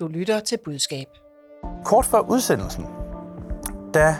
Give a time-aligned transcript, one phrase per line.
[0.00, 1.06] Du lytter til budskab.
[1.84, 2.86] Kort før udsendelsen,
[3.94, 4.14] der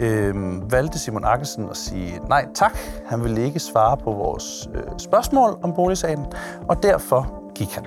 [0.00, 0.34] øh,
[0.72, 2.78] valgte Simon Akkelsen at sige nej tak.
[3.06, 6.26] Han ville ikke svare på vores øh, spørgsmål om boligsagen,
[6.68, 7.84] og derfor gik han.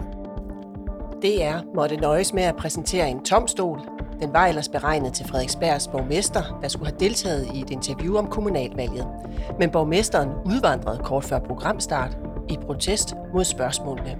[1.21, 3.79] DR måtte nøjes med at præsentere en tom stol.
[4.21, 8.27] Den var ellers beregnet til Frederiksbergs borgmester, der skulle have deltaget i et interview om
[8.27, 9.07] kommunalvalget.
[9.59, 12.17] Men borgmesteren udvandrede kort før programstart
[12.49, 14.17] i protest mod spørgsmålene.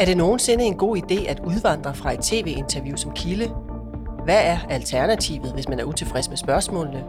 [0.00, 3.50] Er det nogensinde en god idé at udvandre fra et tv-interview som kilde?
[4.24, 7.04] Hvad er alternativet, hvis man er utilfreds med spørgsmålene?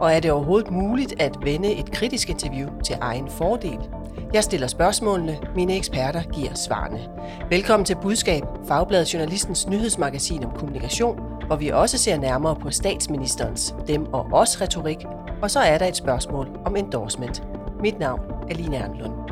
[0.00, 3.78] Og er det overhovedet muligt at vende et kritisk interview til egen fordel?
[4.34, 7.00] Jeg stiller spørgsmålene, mine eksperter giver svarene.
[7.48, 13.74] Velkommen til Budskab, Fagbladet Journalistens nyhedsmagasin om kommunikation, hvor vi også ser nærmere på statsministerens
[13.88, 15.04] dem og os retorik,
[15.42, 17.42] og så er der et spørgsmål om endorsement.
[17.80, 19.29] Mit navn er Line Ernlund.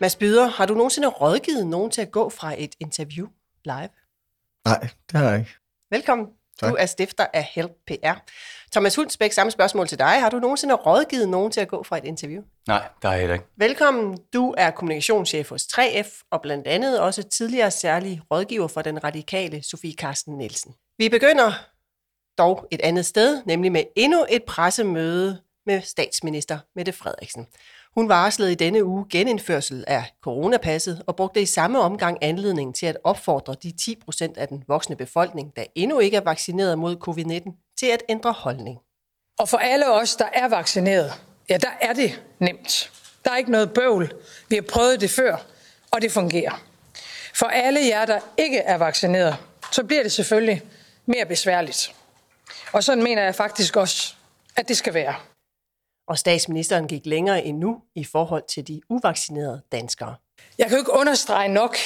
[0.00, 3.26] Mads Byder, har du nogensinde rådgivet nogen til at gå fra et interview
[3.64, 3.88] live?
[4.64, 5.54] Nej, det har jeg ikke.
[5.90, 6.26] Velkommen.
[6.60, 6.70] Tak.
[6.70, 8.12] Du er stifter af Help PR.
[8.72, 10.20] Thomas Hulsbæk, samme spørgsmål til dig.
[10.20, 12.42] Har du nogensinde rådgivet nogen til at gå fra et interview?
[12.68, 13.46] Nej, der er jeg heller ikke.
[13.56, 14.18] Velkommen.
[14.32, 19.62] Du er kommunikationschef hos 3F, og blandt andet også tidligere særlig rådgiver for den radikale
[19.62, 20.74] Sofie Karsten Nielsen.
[20.98, 21.52] Vi begynder
[22.38, 27.46] dog et andet sted, nemlig med endnu et pressemøde med statsminister Mette Frederiksen.
[27.96, 32.86] Hun varslede i denne uge genindførsel af coronapasset og brugte i samme omgang anledningen til
[32.86, 36.96] at opfordre de 10 procent af den voksne befolkning, der endnu ikke er vaccineret mod
[37.08, 38.78] covid-19, til at ændre holdning.
[39.38, 41.12] Og for alle os, der er vaccineret,
[41.48, 42.92] ja, der er det nemt.
[43.24, 44.12] Der er ikke noget bøvl.
[44.48, 45.36] Vi har prøvet det før,
[45.90, 46.62] og det fungerer.
[47.34, 49.36] For alle jer, der ikke er vaccineret,
[49.72, 50.62] så bliver det selvfølgelig
[51.06, 51.94] mere besværligt.
[52.72, 54.14] Og sådan mener jeg faktisk også,
[54.56, 55.14] at det skal være.
[56.08, 60.14] Og statsministeren gik længere endnu i forhold til de uvaccinerede danskere.
[60.58, 61.76] Jeg kan jo ikke understrege nok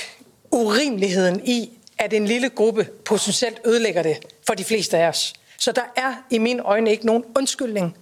[0.50, 5.34] urimeligheden i, at en lille gruppe potentielt ødelægger det for de fleste af os.
[5.58, 7.96] Så der er i mine øjne ikke nogen undskyldning,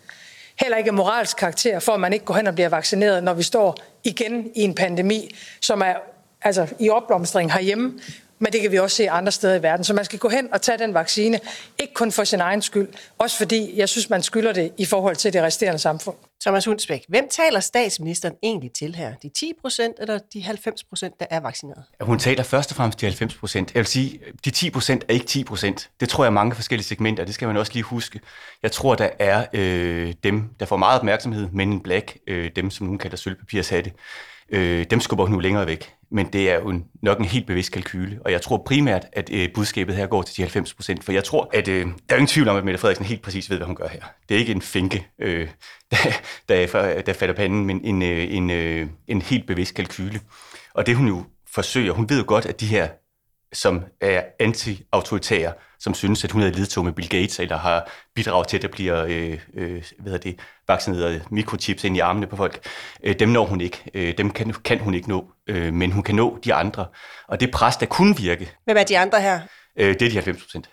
[0.60, 3.42] heller ikke moralsk karakter, for at man ikke går hen og bliver vaccineret, når vi
[3.42, 5.94] står igen i en pandemi, som er
[6.42, 8.00] altså, i opblomstring herhjemme,
[8.38, 9.84] men det kan vi også se andre steder i verden.
[9.84, 11.40] Så man skal gå hen og tage den vaccine,
[11.78, 12.88] ikke kun for sin egen skyld,
[13.18, 16.16] også fordi jeg synes, man skylder det i forhold til det resterende samfund.
[16.40, 19.14] Thomas Hundsbæk, hvem taler statsministeren egentlig til her?
[19.22, 21.84] De 10 procent eller de 90 procent, der er vaccineret?
[22.00, 23.74] Hun taler først og fremmest de 90 procent.
[23.74, 25.90] Jeg vil sige, de 10 procent er ikke 10 procent.
[26.00, 28.20] Det tror jeg er mange forskellige segmenter, det skal man også lige huske.
[28.62, 32.70] Jeg tror, der er øh, dem, der får meget opmærksomhed, men in black, øh, dem
[32.70, 33.92] som nogen kalder sølvpapirshatte,
[34.50, 35.94] øh, dem skubber hun nu længere væk.
[36.10, 39.30] Men det er jo en, nok en helt bevidst kalkyle, og jeg tror primært, at
[39.32, 42.14] øh, budskabet her går til de 90 procent, for jeg tror, at øh, der er
[42.14, 44.02] ingen tvivl om, at Mette Frederiksen helt præcis ved, hvad hun gør her.
[44.28, 45.48] Det er ikke en finke, øh,
[45.90, 45.96] der,
[46.48, 50.20] der, der falder panden, men en, øh, en, øh, en helt bevidst kalkyle.
[50.74, 51.24] Og det hun jo
[51.54, 52.88] forsøger, hun ved jo godt, at de her
[53.52, 58.48] som er anti-autoritære, som synes, at hun er ledtog med Bill Gates, eller har bidraget
[58.48, 60.38] til, at der bliver øh, øh, hvad hedder det,
[60.68, 62.66] vaccineret mikrochips ind i armene på folk.
[63.02, 63.82] Øh, dem når hun ikke.
[63.94, 66.86] Øh, dem kan, kan hun ikke nå, øh, men hun kan nå de andre.
[67.28, 69.40] Og det pres, der kunne virke, Hvem er de andre her?
[69.78, 70.70] øh, det er de 90 procent.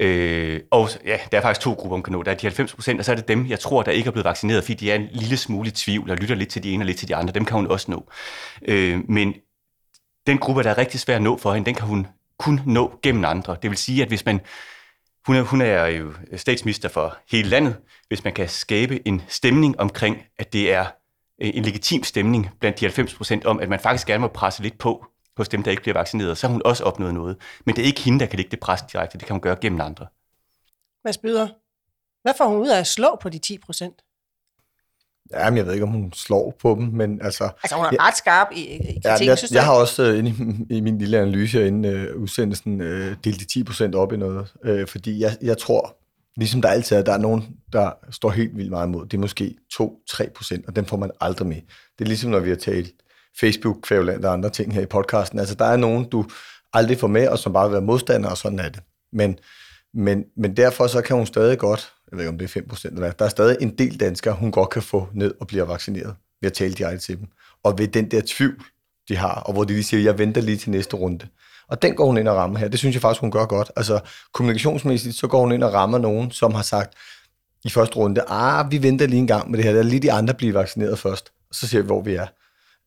[0.00, 2.22] Øh, og ja, der er faktisk to grupper, man kan nå.
[2.22, 4.12] Der er de 90 procent, og så er det dem, jeg tror, der ikke er
[4.12, 6.70] blevet vaccineret, fordi de er en lille smule i tvivl, og lytter lidt til de
[6.72, 7.32] ene og lidt til de andre.
[7.32, 8.10] Dem kan hun også nå.
[8.68, 9.34] Øh, men
[10.28, 12.06] den gruppe, der er rigtig svær at nå for hende, den kan hun
[12.38, 13.56] kun nå gennem andre.
[13.62, 14.40] Det vil sige, at hvis man,
[15.26, 17.76] hun er, hun er jo statsminister for hele landet,
[18.08, 20.86] hvis man kan skabe en stemning omkring, at det er
[21.42, 24.62] øh, en legitim stemning blandt de 90 procent om, at man faktisk gerne må presse
[24.62, 25.06] lidt på
[25.36, 27.36] hos dem, der ikke bliver vaccineret, så har hun også opnået noget.
[27.64, 29.56] Men det er ikke hende, der kan lægge det pres direkte, det kan hun gøre
[29.60, 30.06] gennem andre.
[31.02, 31.48] Hvad spyder?
[32.22, 34.02] hvad får hun ud af at slå på de 10 procent?
[35.34, 37.44] Jamen, jeg ved ikke, om hun slår på dem, men altså...
[37.62, 38.06] Altså hun er Ja.
[38.08, 40.30] ret skarp i, i Ja, jeg, synes du jeg har også øh, inde
[40.70, 44.16] i, i min lille analyse inden øh, udsendelsen øh, delt de 10 procent op i
[44.16, 45.96] noget, øh, fordi jeg, jeg tror,
[46.36, 49.06] ligesom der altid er, der er nogen, der står helt vildt meget imod.
[49.06, 51.56] Det er måske 2-3 procent, og dem får man aldrig med.
[51.98, 52.90] Det er ligesom, når vi har talt
[53.40, 55.38] Facebook, kvævland og andre ting her i podcasten.
[55.38, 56.24] Altså, der er nogen, du
[56.72, 58.80] aldrig får med, og som bare vil være modstandere, og sådan er det.
[59.12, 59.38] Men,
[59.94, 62.68] men, men derfor så kan hun stadig godt, jeg ved ikke, om det er 5
[62.68, 65.46] procent eller hvad, der er stadig en del danskere, hun godt kan få ned og
[65.46, 67.26] blive vaccineret ved at tale direkte til dem.
[67.64, 68.62] Og ved den der tvivl,
[69.08, 71.28] de har, og hvor de lige siger, jeg venter lige til næste runde.
[71.68, 72.68] Og den går hun ind og rammer her.
[72.68, 73.70] Det synes jeg faktisk, hun gør godt.
[73.76, 74.00] Altså
[74.32, 76.94] kommunikationsmæssigt, så går hun ind og rammer nogen, som har sagt
[77.64, 80.12] i første runde, ah, vi venter lige en gang med det her, lad lige de
[80.12, 82.26] andre blive vaccineret først, og så ser vi, hvor vi er.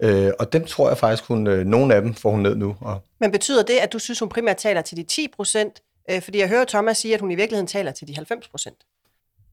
[0.03, 2.75] Øh, og dem tror jeg faktisk, hun, øh, nogle af dem får hun ned nu.
[2.81, 5.81] Og, Men betyder det, at du synes, hun primært taler til de 10 procent?
[6.11, 8.75] Øh, fordi jeg hører Thomas sige, at hun i virkeligheden taler til de 90 procent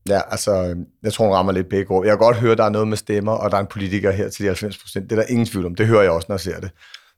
[0.08, 2.04] ja, altså, øhm, jeg tror, hun rammer lidt begge ord.
[2.04, 4.10] Jeg kan godt høre, at der er noget med stemmer, og der er en politiker
[4.10, 5.10] her til de 90 procent.
[5.10, 5.74] Det er der ingen tvivl om.
[5.74, 6.70] Det hører jeg også, når jeg ser det.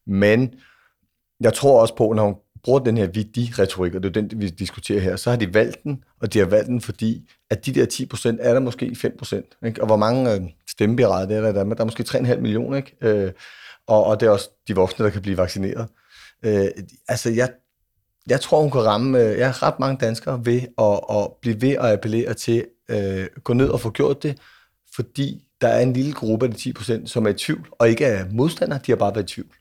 [0.07, 0.55] Men
[1.41, 2.35] jeg tror også på, når hun
[2.65, 5.83] bruger den her vi-de-retorik, og det er den, vi diskuterer her, så har de valgt
[5.85, 8.97] den, og de har valgt den, fordi at de der 10 procent er der måske
[8.97, 9.47] 5 procent.
[9.81, 10.41] Og hvor mange øh,
[10.71, 11.65] stemmeberettigede er der?
[11.65, 12.97] Der er måske 3,5 millioner, ikke?
[13.01, 13.33] Øh,
[13.87, 15.89] og, og det er også de voksne, der kan blive vaccineret.
[16.45, 16.69] Øh,
[17.09, 17.51] altså, jeg,
[18.29, 21.71] jeg tror, hun kan ramme øh, ja, ret mange danskere ved at, at blive ved
[21.71, 24.39] at appellere til øh, gå ned og få gjort det,
[24.95, 27.89] fordi der er en lille gruppe af de 10 procent, som er i tvivl, og
[27.89, 29.55] ikke er modstandere, de har bare været i tvivl.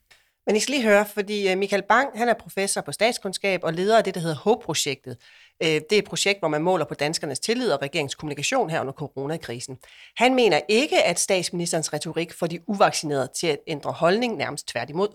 [0.46, 3.74] Men I skal lige høre, fordi øh, Michael Bang, han er professor på statskundskab og
[3.74, 5.18] leder af det, der hedder HOPE-projektet.
[5.64, 8.94] Øh, det er et projekt, hvor man måler på danskernes tillid og regeringskommunikation her under
[8.94, 9.78] coronakrisen.
[10.18, 15.08] Han mener ikke, at statsministerens retorik får de uvaccinerede til at ændre holdning, nærmest tværtimod.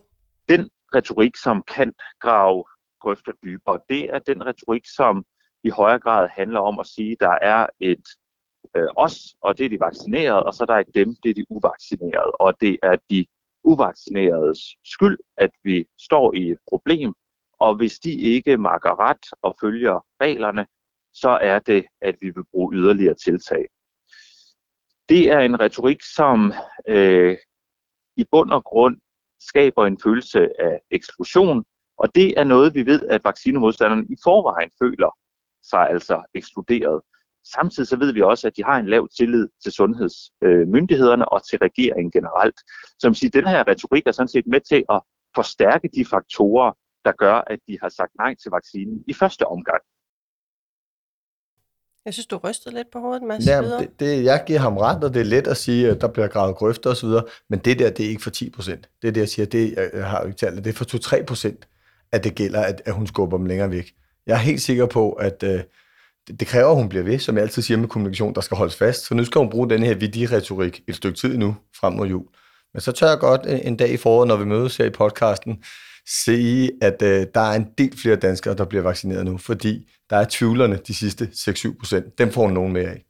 [0.49, 2.65] Den retorik, som kan grave
[3.05, 5.25] drøfte dybere, det er den retorik, som
[5.65, 8.07] i højere grad handler om at sige, at der er et
[8.77, 11.35] øh, os, og det er de vaccinerede, og så der er et dem, det er
[11.35, 13.27] de uvaccinerede, og det er de
[13.65, 17.15] uvaccineredes skyld, at vi står i et problem,
[17.59, 20.67] og hvis de ikke makker ret og følger reglerne,
[21.13, 23.67] så er det, at vi vil bruge yderligere tiltag.
[25.09, 26.53] Det er en retorik, som
[26.89, 27.37] øh,
[28.17, 29.01] i bund og grund
[29.41, 31.65] skaber en følelse af eksklusion,
[31.99, 35.17] og det er noget, vi ved, at vaccinemodstanderne i forvejen føler
[35.63, 37.01] sig altså ekskluderet.
[37.55, 41.59] Samtidig så ved vi også, at de har en lav tillid til sundhedsmyndighederne og til
[41.59, 42.59] regeringen generelt.
[42.99, 45.01] Så man siger, den her retorik er sådan set med til at
[45.35, 46.73] forstærke de faktorer,
[47.05, 49.83] der gør, at de har sagt nej til vaccinen i første omgang.
[52.05, 53.47] Jeg synes, du rystede lidt på hovedet, Mads.
[53.47, 56.09] Ja, det, det, jeg giver ham ret, og det er let at sige, at der
[56.09, 57.09] bliver gravet grøfter osv.,
[57.49, 58.89] men det der, det er ikke for 10 procent.
[59.03, 61.25] Det er det, jeg siger, det jeg har jo ikke talt, det er for 2-3
[61.25, 61.69] procent,
[62.15, 63.93] at det gælder, at, at hun skubber dem længere væk.
[64.27, 65.61] Jeg er helt sikker på, at øh,
[66.29, 68.57] det, det kræver, at hun bliver ved, som jeg altid siger med kommunikation, der skal
[68.57, 69.07] holdes fast.
[69.07, 72.27] Så nu skal hun bruge den her vidi-retorik et stykke tid nu, frem mod jul.
[72.75, 75.65] Men så tør jeg godt en dag i foråret, når vi mødes her i podcasten,
[76.07, 80.17] sige, at øh, der er en del flere danskere, der bliver vaccineret nu, fordi der
[80.17, 82.19] er tvivlerne de sidste 6-7 procent.
[82.19, 83.05] Dem får nogen mere af.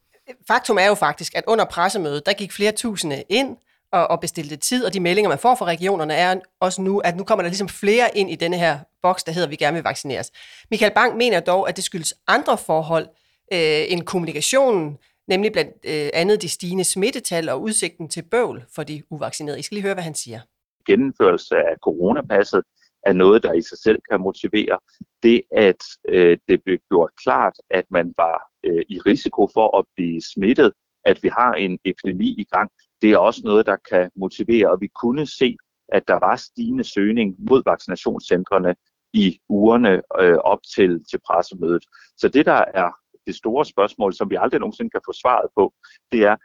[0.47, 3.57] Faktum er jo faktisk, at under pressemødet, der gik flere tusinde ind
[3.95, 7.17] og, og det tid, og de meldinger, man får fra regionerne, er også nu, at
[7.17, 9.85] nu kommer der ligesom flere ind i denne her boks, der hedder, vi gerne vil
[9.85, 10.33] vaccineres.
[10.71, 13.07] Michael Bang mener dog, at det skyldes andre forhold
[13.53, 14.99] øh, end kommunikationen,
[15.29, 19.59] nemlig blandt øh, andet de stigende smittetal og udsigten til bøvl for de uvaccinerede.
[19.59, 20.41] I skal lige høre, hvad han siger.
[20.87, 22.63] Gennemførelse af coronapasset
[23.07, 24.79] er noget, der i sig selv kan motivere.
[25.23, 29.85] Det, at øh, det blev gjort klart, at man var øh, i risiko for at
[29.97, 30.73] blive smittet,
[31.05, 32.71] at vi har en epidemi i gang,
[33.05, 34.71] det er også noget, der kan motivere.
[34.71, 35.57] Og vi kunne se,
[35.89, 38.75] at der var stigende søgning mod vaccinationscentrene
[39.13, 41.85] i ugerne øh, op til, til pressemødet.
[42.17, 42.91] Så det, der er
[43.27, 45.75] det store spørgsmål, som vi aldrig nogensinde kan få svaret på,
[46.13, 46.37] det er,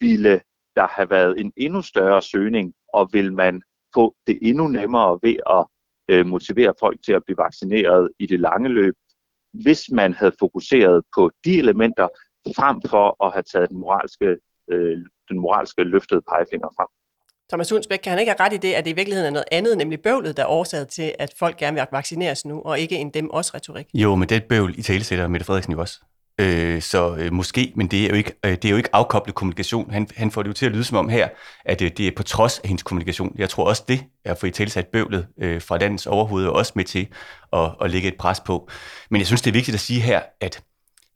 [0.00, 0.40] ville
[0.76, 3.62] der have været en endnu større søgning, og vil man
[3.94, 5.66] få det endnu nemmere ved at
[6.08, 8.94] øh, motivere folk til at blive vaccineret i det lange løb,
[9.52, 12.08] hvis man havde fokuseret på de elementer,
[12.56, 14.36] frem for at have taget den moralske,
[14.70, 14.98] øh,
[15.28, 16.88] den moralske løftede pegefinger frem.
[17.50, 19.44] Thomas Hundsbæk, kan han ikke have ret i det, at det i virkeligheden er noget
[19.52, 22.96] andet, nemlig bøvlet, der er årsaget til, at folk gerne vil vaccineres nu, og ikke
[22.96, 23.86] en dem også retorik?
[23.94, 26.00] Jo, men det bøvl i talesætter Mette Frederiksen jo også.
[26.40, 29.34] Øh, så øh, måske, men det er jo ikke, øh, det er jo ikke afkoblet
[29.34, 29.90] kommunikation.
[29.90, 31.28] Han, han får det jo til at lyde som om her,
[31.64, 33.34] at øh, det er på trods af hendes kommunikation.
[33.38, 36.72] Jeg tror også, det er for i talsat bøvlet øh, fra landets overhoved, og også
[36.76, 37.08] med til
[37.52, 38.68] at, at lægge et pres på.
[39.10, 40.62] Men jeg synes, det er vigtigt at sige her, at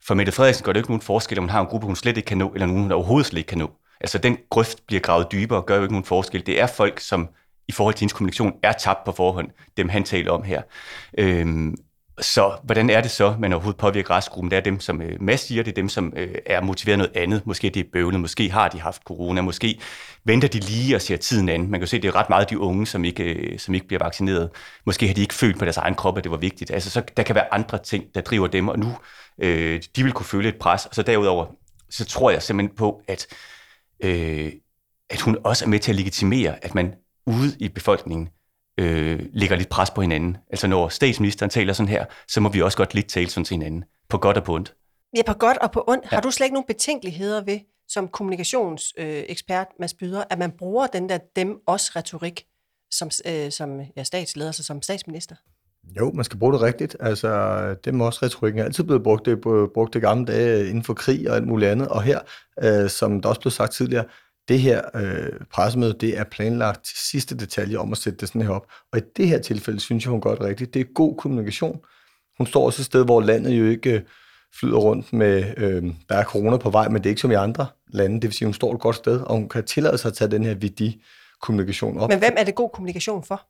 [0.07, 2.17] for Mette Frederiksen gør det ikke nogen forskel, om hun har en gruppe, hun slet
[2.17, 3.71] ikke kan nå, eller nogen, hun overhovedet slet ikke kan nå.
[4.01, 6.45] Altså den grøft bliver gravet dybere og gør jo ikke nogen forskel.
[6.45, 7.29] Det er folk, som
[7.67, 10.61] i forhold til hendes kommunikation er tabt på forhånd, dem han taler om her.
[11.17, 11.75] Øhm,
[12.19, 14.51] så hvordan er det så, man overhovedet påvirker restgruppen?
[14.51, 17.11] Det er dem, som øh, Mads siger, det er dem, som øh, er motiveret noget
[17.15, 17.47] andet.
[17.47, 19.79] Måske det er bøvlet, måske har de haft corona, måske
[20.23, 21.61] venter de lige og ser tiden an.
[21.61, 23.87] Man kan jo se, det er ret meget de unge, som ikke, øh, som ikke
[23.87, 24.49] bliver vaccineret.
[24.85, 26.71] Måske har de ikke følt på deres egen krop, at det var vigtigt.
[26.71, 28.95] Altså, så der kan være andre ting, der driver dem, og nu
[29.41, 30.85] øh, de vil kunne føle et pres.
[30.85, 31.45] Og så derudover,
[31.89, 33.27] så tror jeg simpelthen på, at,
[34.01, 34.51] øh,
[35.09, 36.93] at hun også er med til at legitimere, at man
[37.25, 38.29] ude i befolkningen
[38.77, 40.37] øh, lægger lidt pres på hinanden.
[40.49, 43.53] Altså når statsministeren taler sådan her, så må vi også godt lidt tale sådan til
[43.53, 43.83] hinanden.
[44.09, 44.75] På godt og på ondt.
[45.17, 46.03] Ja, på godt og på ondt.
[46.03, 46.15] Ja.
[46.15, 51.09] Har du slet ikke nogen betænkeligheder ved, som kommunikationsekspert Mads Byder, at man bruger den
[51.09, 52.45] der dem-os-retorik
[52.91, 55.35] som, øh, som ja, statsleder, altså som statsminister?
[55.97, 56.97] Jo, man skal bruge det rigtigt.
[56.99, 59.25] Altså, dem også retorikken er altid blevet brugt.
[59.25, 61.87] Det er brugt i gamle dage øh, inden for krig og alt muligt andet.
[61.87, 62.19] Og her,
[62.63, 64.05] øh, som der også blev sagt tidligere,
[64.47, 68.41] det her øh, pressemøde, det er planlagt til sidste detalje om at sætte det sådan
[68.41, 68.65] her op.
[68.91, 70.73] Og i det her tilfælde synes jeg, hun gør det rigtigt.
[70.73, 71.79] Det er god kommunikation.
[72.37, 74.01] Hun står også et sted, hvor landet jo ikke øh,
[74.59, 77.33] flyder rundt med, øh, der er corona på vej, men det er ikke som i
[77.33, 78.15] andre lande.
[78.15, 80.31] Det vil sige, hun står et godt sted, og hun kan tillade sig at tage
[80.31, 81.03] den her vidi
[81.41, 82.09] kommunikation op.
[82.09, 83.41] Men hvem er det god kommunikation for?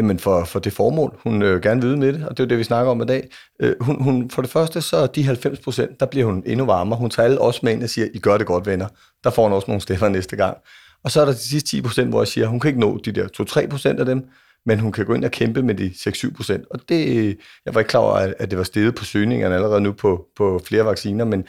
[0.00, 2.48] Jamen for, for det formål, hun øh, gerne vil med det, og det er jo
[2.48, 3.28] det, vi snakker om i dag.
[3.60, 6.98] Øh, hun, hun, for det første, så de 90 procent, der bliver hun endnu varmere.
[6.98, 8.86] Hun tager alle os med ind og siger, I gør det godt, venner.
[9.24, 10.56] Der får hun også nogle stemmer næste gang.
[11.04, 12.98] Og så er der de sidste 10 procent, hvor jeg siger, hun kan ikke nå
[13.04, 13.26] de der
[13.64, 14.28] 2-3 procent af dem,
[14.66, 16.64] men hun kan gå ind og kæmpe med de 6-7 procent.
[16.70, 17.26] Og det,
[17.66, 20.60] jeg var ikke klar over, at det var steget på søgningerne allerede nu på, på
[20.64, 21.44] flere vacciner, men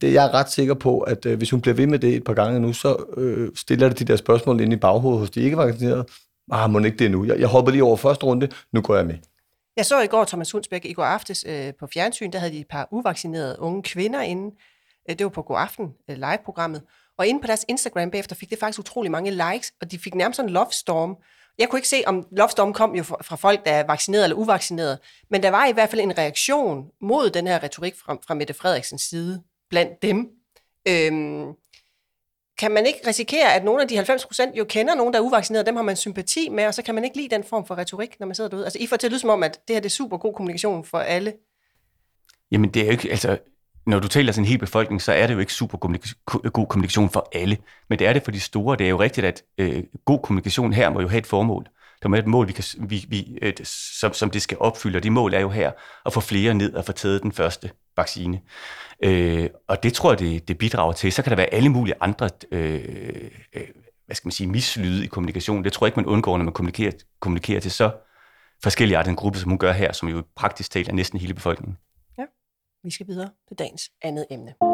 [0.00, 2.24] det, jeg er ret sikker på, at øh, hvis hun bliver ved med det et
[2.24, 5.40] par gange nu, så øh, stiller det de der spørgsmål ind i baghovedet hos de
[5.40, 6.06] ikke vaccinerede.
[6.52, 7.24] Ah, må ikke det nu?
[7.24, 9.14] Jeg, jeg hopper lige over første runde, nu går jeg med.
[9.76, 12.60] Jeg så i går Thomas Hundsbæk i går aftes øh, på fjernsyn, der havde de
[12.60, 14.56] et par uvaccinerede unge kvinder inde.
[15.10, 16.82] Øh, det var på God Aften øh, live-programmet.
[17.18, 20.14] Og inde på deres Instagram bagefter fik det faktisk utrolig mange likes, og de fik
[20.14, 21.16] nærmest en love storm.
[21.58, 24.36] Jeg kunne ikke se, om love storm kom jo fra folk, der er vaccineret eller
[24.36, 24.98] uvaccineret,
[25.30, 28.54] men der var i hvert fald en reaktion mod den her retorik fra, fra Mette
[28.54, 30.28] Frederiksens side blandt dem.
[30.88, 31.52] Øhm,
[32.58, 35.22] kan man ikke risikere, at nogle af de 90 procent jo kender nogen, der er
[35.22, 37.78] uvaccineret, dem har man sympati med, og så kan man ikke lide den form for
[37.78, 38.64] retorik, når man sidder derude?
[38.64, 40.34] Altså, I får til at lyde som om, at det her det er super god
[40.34, 41.32] kommunikation for alle.
[42.50, 43.38] Jamen, det er jo ikke, altså,
[43.86, 45.78] når du taler til en hel befolkning, så er det jo ikke super
[46.50, 47.56] god kommunikation for alle,
[47.88, 48.76] men det er det for de store.
[48.76, 51.68] Det er jo rigtigt, at øh, god kommunikation her må jo have et formål.
[52.02, 54.96] Der må være et mål, vi kan, vi, vi, øh, som, som det skal opfylde,
[54.96, 55.72] og de mål er jo her
[56.06, 58.40] at få flere ned og få taget den første vaccine.
[59.04, 61.12] Øh, og det tror jeg, det, det bidrager til.
[61.12, 63.68] Så kan der være alle mulige andre øh, øh,
[64.06, 65.64] hvad skal man sige, mislyde i kommunikation.
[65.64, 67.90] Det tror jeg ikke, man undgår, når man kommunikerer, kommunikerer til så
[68.62, 71.34] forskellige arter en gruppe, som hun gør her, som jo praktisk talt er næsten hele
[71.34, 71.78] befolkningen.
[72.18, 72.24] Ja,
[72.84, 74.67] vi skal videre til dagens andet emne.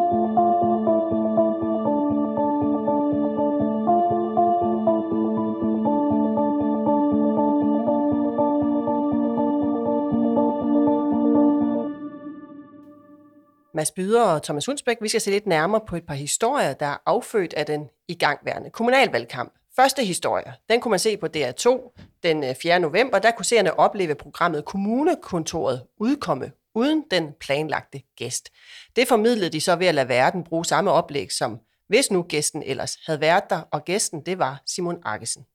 [13.75, 16.87] Mads Byder og Thomas Hundsbæk, vi skal se lidt nærmere på et par historier, der
[16.87, 19.55] er affødt af den igangværende kommunalvalgkamp.
[19.77, 22.81] Første historie, den kunne man se på DR2 den øh, 4.
[22.81, 23.19] November.
[23.19, 28.51] Der kunne seerne opleve programmet Kommunekontoret udkomme uden den planlagte gæst.
[28.97, 32.63] Det formidlede de så ved at lade verden bruge samme oplæg, som hvis nu gæsten
[32.63, 35.47] ellers havde været der, og gæsten det var Simon Arkesen.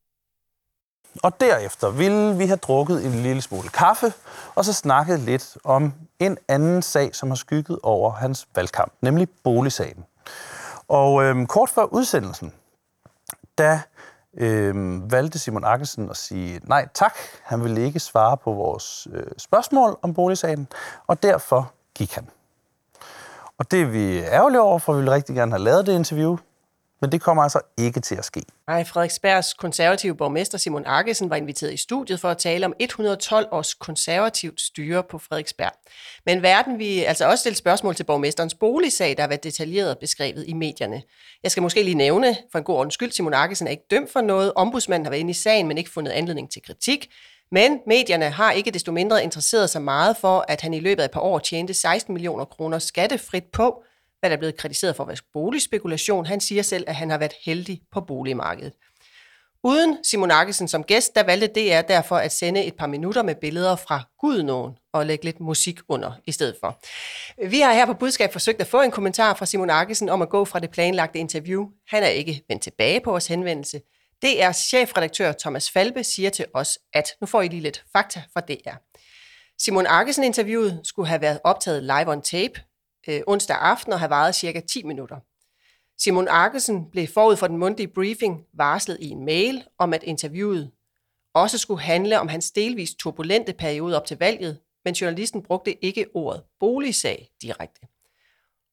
[1.24, 4.14] Og derefter ville vi have drukket en lille smule kaffe,
[4.56, 9.28] og så snakket lidt om en anden sag, som har skygget over hans valgkamp, nemlig
[9.44, 10.06] boligsagen.
[10.88, 12.54] Og øhm, kort før udsendelsen,
[13.58, 13.82] da
[14.38, 17.14] øhm, valgte Simon Akkelsen at sige nej tak.
[17.44, 20.68] Han ville ikke svare på vores øh, spørgsmål om boligsagen,
[21.08, 22.30] og derfor gik han.
[23.58, 26.38] Og det er vi ærgerlige over, for vi ville rigtig gerne have lavet det interview,
[27.02, 28.42] men det kommer altså ikke til at ske.
[28.68, 33.48] Nej, Frederiksbergs konservative borgmester Simon Arkesen var inviteret i studiet for at tale om 112
[33.52, 35.72] års konservativt styre på Frederiksberg.
[36.26, 40.46] Men verden vi altså også stille spørgsmål til borgmesterens boligsag, der har været detaljeret beskrevet
[40.48, 41.02] i medierne.
[41.44, 44.12] Jeg skal måske lige nævne, for en god ordens skyld, Simon Arkesen er ikke dømt
[44.12, 44.54] for noget.
[44.56, 47.10] Ombudsmanden har været inde i sagen, men ikke fundet anledning til kritik.
[47.52, 51.06] Men medierne har ikke desto mindre interesseret sig meget for, at han i løbet af
[51.06, 53.84] et par år tjente 16 millioner kroner skattefrit på,
[54.20, 56.26] hvad der er blevet kritiseret for at være boligspekulation.
[56.26, 58.74] Han siger selv, at han har været heldig på boligmarkedet.
[59.64, 63.36] Uden Simon Arkesen som gæst, der valgte DR derfor at sende et par minutter med
[63.36, 66.80] billeder fra Gudnåen og lægge lidt musik under i stedet for.
[67.50, 70.30] Vi har her på Budskab forsøgt at få en kommentar fra Simon Arkesen om at
[70.30, 71.68] gå fra det planlagte interview.
[71.88, 73.82] Han er ikke vendt tilbage på vores henvendelse.
[74.26, 78.42] DR's chefredaktør Thomas Falbe siger til os, at nu får I lige lidt fakta fra
[78.42, 78.76] DR.
[79.58, 82.62] Simon Arkesen-interviewet skulle have været optaget live on tape
[83.10, 85.18] øh, onsdag aften og have varet cirka 10 minutter.
[85.98, 90.72] Simon Arkesen blev forud for den mundtlige briefing varslet i en mail om, at interviewet
[91.34, 96.06] også skulle handle om hans delvis turbulente periode op til valget, men journalisten brugte ikke
[96.14, 97.82] ordet boligsag direkte.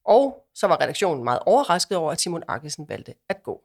[0.05, 3.63] Og så var redaktionen meget overrasket over, at Simon Arkesen valgte at gå.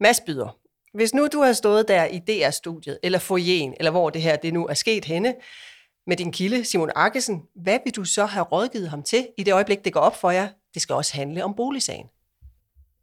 [0.00, 0.58] Mads Byder,
[0.94, 4.52] hvis nu du har stået der i DR-studiet, eller foyeren, eller hvor det her det
[4.52, 5.34] nu er sket henne,
[6.08, 9.54] med din kilde, Simon Arkesen, hvad vil du så have rådgivet ham til i det
[9.54, 10.48] øjeblik, det går op for jer?
[10.74, 12.06] Det skal også handle om boligsagen.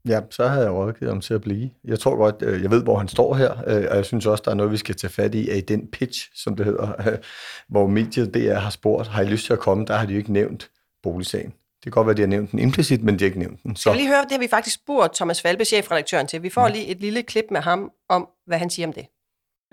[0.08, 1.70] Ja, så havde jeg rådgivet ham til at blive.
[1.84, 4.42] Jeg tror godt, øh, jeg ved, hvor han står her, øh, og jeg synes også,
[4.46, 7.18] der er noget, vi skal tage fat i, af i den pitch, som det hedder,
[7.72, 9.86] hvor mediet DR har spurgt, har I lyst til at komme?
[9.86, 10.70] Der har de jo ikke nævnt
[11.04, 11.50] boligsagen.
[11.50, 13.64] Det kan godt være, at de har nævnt den implicit, men de har ikke nævnt
[13.64, 13.76] den.
[13.76, 13.90] Så.
[13.90, 16.44] Jeg vil lige høre, det har vi faktisk spurgt Thomas Falbe, chefredaktøren til.
[16.44, 16.74] Vi får ja.
[16.74, 19.06] lige et lille klip med ham om, hvad han siger om det.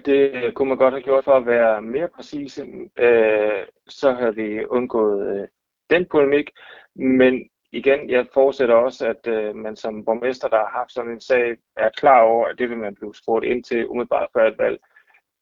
[0.04, 2.58] Det kunne man godt have gjort for at være mere præcis.
[2.98, 5.48] Øh, så havde vi undgået øh,
[5.90, 6.50] den polemik.
[6.94, 11.20] Men igen, jeg fortsætter også, at øh, man som borgmester, der har haft sådan en
[11.20, 14.58] sag, er klar over, at det vil man blive spurgt ind til umiddelbart før et
[14.58, 14.78] valg.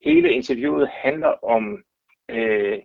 [0.05, 1.83] Hele interviewet handler om
[2.31, 2.79] øh,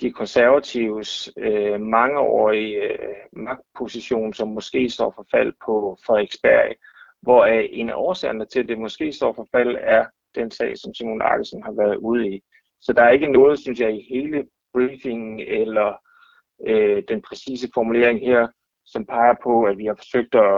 [0.00, 2.98] de konservatives øh, mangeårige øh,
[3.32, 6.74] magtposition, som måske står for fald på Frederiksberg,
[7.22, 10.04] hvor en af årsagerne til, at det måske står for fald, er
[10.36, 12.40] den sag, som Simon Arkesen har været ude i.
[12.80, 15.88] Så der er ikke noget, synes jeg, i hele briefingen eller
[16.66, 18.48] øh, den præcise formulering her,
[18.86, 20.56] som peger på, at vi har forsøgt at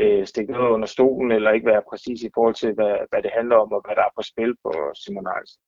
[0.00, 3.30] øh, stikke noget under stolen, eller ikke være præcis i forhold til, hvad, hvad det
[3.38, 4.70] handler om, og hvad der er på spil på
[5.02, 5.60] Simon Nielsen.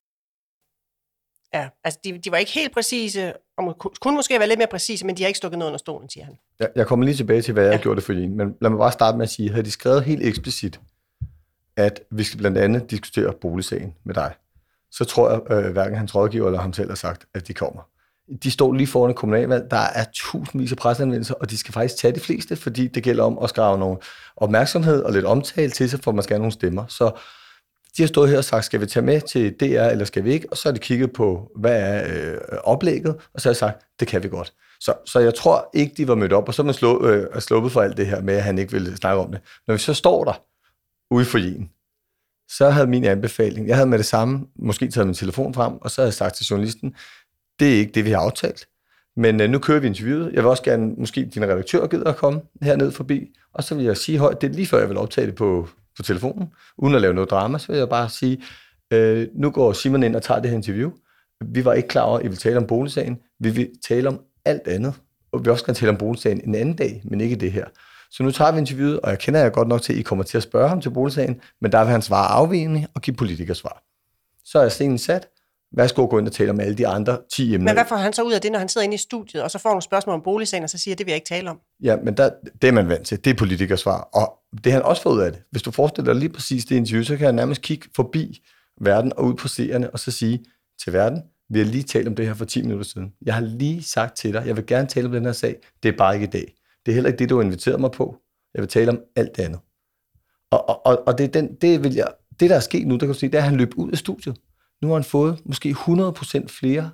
[1.54, 5.06] Ja, altså de, de var ikke helt præcise, og kunne måske være lidt mere præcise,
[5.06, 6.38] men de har ikke stukket noget under stolen, siger han.
[6.60, 7.82] Jeg, jeg kommer lige tilbage til, hvad jeg ja.
[7.82, 10.04] gjorde det for en, men lad mig bare starte med at sige, havde de skrevet
[10.04, 10.80] helt eksplicit,
[11.80, 14.32] at vi skal blandt andet diskutere boligsagen med dig,
[14.90, 17.82] så tror jeg, øh, hverken hans rådgiver eller ham selv har sagt, at de kommer.
[18.42, 19.70] De står lige foran et kommunalvalg.
[19.70, 23.24] Der er tusindvis af presseanvendelser, og de skal faktisk tage de fleste, fordi det gælder
[23.24, 23.98] om at skrave nogle
[24.36, 26.86] opmærksomhed og lidt omtale til sig, for man skal have nogle stemmer.
[26.88, 27.10] Så
[27.96, 30.32] de har stået her og sagt, skal vi tage med til DR, eller skal vi
[30.32, 30.46] ikke?
[30.50, 33.86] Og så har de kigget på, hvad er øh, oplægget, og så har de sagt,
[34.00, 34.52] det kan vi godt.
[34.80, 37.40] Så, så jeg tror ikke, de var mødt op, og så er man slå, øh,
[37.40, 39.40] sluppet for alt det her med, at han ikke ville snakke om det.
[39.66, 40.42] Når vi så står der
[41.10, 41.70] ude for jen,
[42.48, 45.90] så havde min anbefaling, jeg havde med det samme måske taget min telefon frem, og
[45.90, 46.94] så havde jeg sagt til journalisten,
[47.60, 48.66] det er ikke det, vi har aftalt.
[49.16, 50.32] Men øh, nu kører vi interviewet.
[50.32, 53.84] Jeg vil også gerne, måske din redaktør gider at komme herned forbi, og så vil
[53.84, 56.48] jeg sige højt, det er lige før jeg vil optage det på, på telefonen,
[56.78, 58.42] uden at lave noget drama, så vil jeg bare sige,
[58.92, 60.90] øh, nu går Simon ind og tager det her interview.
[61.44, 63.18] Vi var ikke klar over, at I vil tale om boligsagen.
[63.38, 64.94] Vi vil tale om alt andet.
[65.32, 67.64] Og vi vil også gerne tale om boligsagen en anden dag, men ikke det her.
[68.10, 70.24] Så nu tager vi interviewet, og jeg kender jer godt nok til, at I kommer
[70.24, 73.82] til at spørge ham til boligsagen, men der vil han svare afvigende og give politikersvar.
[74.44, 75.28] Så er scenen sat.
[75.76, 77.64] Værsgo gå ind og tale om alle de andre 10 emner.
[77.64, 79.50] Men hvad får han så ud af det, når han sidder inde i studiet, og
[79.50, 81.50] så får nogle spørgsmål om boligsagen, og så siger, at det vil jeg ikke tale
[81.50, 81.60] om?
[81.82, 82.30] Ja, men der,
[82.62, 83.24] det er man vant til.
[83.24, 84.00] Det er politikersvar.
[84.00, 84.32] Og
[84.64, 85.42] det han også får ud af det.
[85.50, 88.40] Hvis du forestiller dig lige præcis det interview, så kan han nærmest kigge forbi
[88.80, 90.44] verden og ud på seerne, og så sige
[90.84, 93.12] til verden, vi har lige talt om det her for 10 minutter siden.
[93.22, 95.56] Jeg har lige sagt til dig, jeg vil gerne tale om den her sag.
[95.82, 96.54] Det er bare ikke i dag.
[96.86, 98.16] Det er heller ikke det, du har inviteret mig på.
[98.54, 99.60] Jeg vil tale om alt det andet.
[100.50, 102.08] Og, og, og, og det, er den, det, vil jeg,
[102.40, 103.92] det, der er sket nu, der kan du sige, det er, at han løb ud
[103.92, 104.36] af studiet.
[104.82, 106.90] Nu har han fået måske 100% flere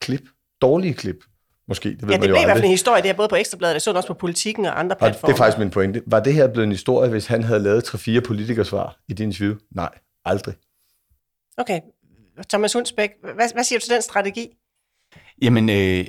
[0.00, 0.22] klip.
[0.60, 1.24] Dårlige klip.
[1.68, 2.64] Måske, det ved ja, man det jo blev i hvert fald aldrig.
[2.66, 4.98] en historie, det er både på Ekstrabladet, og så også på Politikken og andre Og
[4.98, 5.32] platforme.
[5.32, 6.02] det er faktisk min pointe.
[6.06, 9.56] Var det her blevet en historie, hvis han havde lavet 3-4 politikersvar i din interview?
[9.74, 10.54] Nej, aldrig.
[11.56, 11.80] Okay,
[12.48, 14.48] Thomas Hundsbæk, hvad, hvad siger du til den strategi?
[15.42, 16.06] Jamen, øh,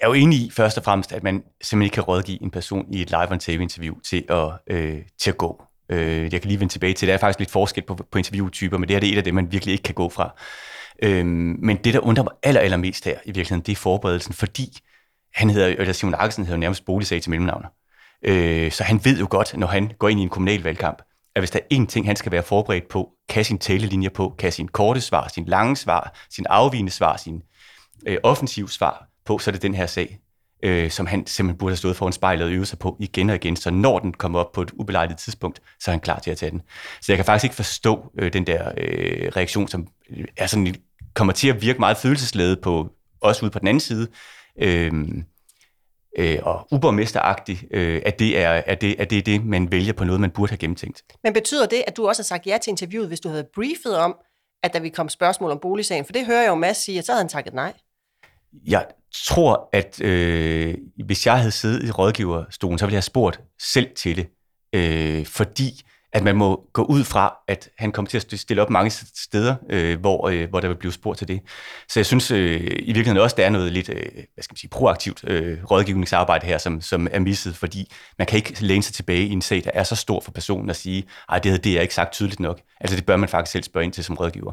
[0.00, 2.50] jeg er jo enig i først og fremmest, at man simpelthen ikke kan rådgive en
[2.50, 5.62] person i et live on tv-interview til at, øh, til at gå.
[5.88, 8.78] Øh, jeg kan lige vende tilbage til, der er faktisk lidt forskel på, på interviewtyper,
[8.78, 10.34] men det her det er et af dem, man virkelig ikke kan gå fra.
[11.02, 14.78] Øh, men det, der undrer mig aller, allermest her i virkeligheden, det er forberedelsen, fordi
[15.34, 17.68] han hedder, eller Simon Arkesen hedder nærmest boligsag til mellemnavner.
[18.24, 21.02] Øh, så han ved jo godt, når han går ind i en kommunalvalgkamp,
[21.34, 24.34] at hvis der er én ting, han skal være forberedt på, kan sin talelinjer på,
[24.38, 27.42] kan sin korte svar, sin lange svar, sin afvigende svar, sin
[28.06, 30.18] øh, offensiv svar på, så er det den her sag,
[30.62, 33.36] øh, som han simpelthen burde have stået foran spejlet og øvet sig på igen og
[33.36, 36.30] igen, så når den kommer op på et ubelejligt tidspunkt, så er han klar til
[36.30, 36.62] at tage den.
[37.00, 40.74] Så jeg kan faktisk ikke forstå øh, den der øh, reaktion, som øh, er sådan,
[41.14, 42.88] kommer til at virke meget følelsesladet på
[43.20, 44.08] os ude på den anden side,
[44.62, 44.92] øh,
[46.18, 49.92] øh, og uborgmesteragtigt, øh, at, det er, at, det, at det er det, man vælger
[49.92, 51.02] på noget, man burde have gennemtænkt.
[51.24, 53.96] Men betyder det, at du også har sagt ja til interviewet, hvis du havde briefet
[53.96, 54.16] om,
[54.62, 56.04] at der ville komme spørgsmål om boligsagen?
[56.04, 57.72] For det hører jeg jo Mads sige, at så havde han takket nej.
[58.66, 58.86] Jeg
[59.26, 60.74] tror, at øh,
[61.06, 64.26] hvis jeg havde siddet i rådgiverstolen, så ville jeg have spurgt selv til det.
[64.72, 68.70] Øh, fordi at man må gå ud fra, at han kommer til at stille op
[68.70, 71.40] mange steder, øh, hvor, øh, hvor der vil blive spurgt til det.
[71.88, 74.56] Så jeg synes øh, i virkeligheden også, der er noget lidt øh, hvad skal man
[74.56, 78.94] sige, proaktivt øh, rådgivningsarbejde her, som, som er misset, fordi man kan ikke læne sig
[78.94, 81.62] tilbage i en sag, der er så stor for personen at sige, at det havde
[81.62, 82.60] det jeg ikke sagt tydeligt nok.
[82.80, 84.52] Altså det bør man faktisk selv spørge ind til som rådgiver.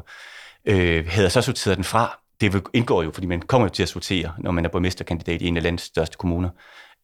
[0.64, 3.82] Øh, havde jeg så sorteret den fra, det indgår jo, fordi man kommer jo til
[3.82, 6.50] at sortere, når man er borgmesterkandidat i en af landets største kommuner.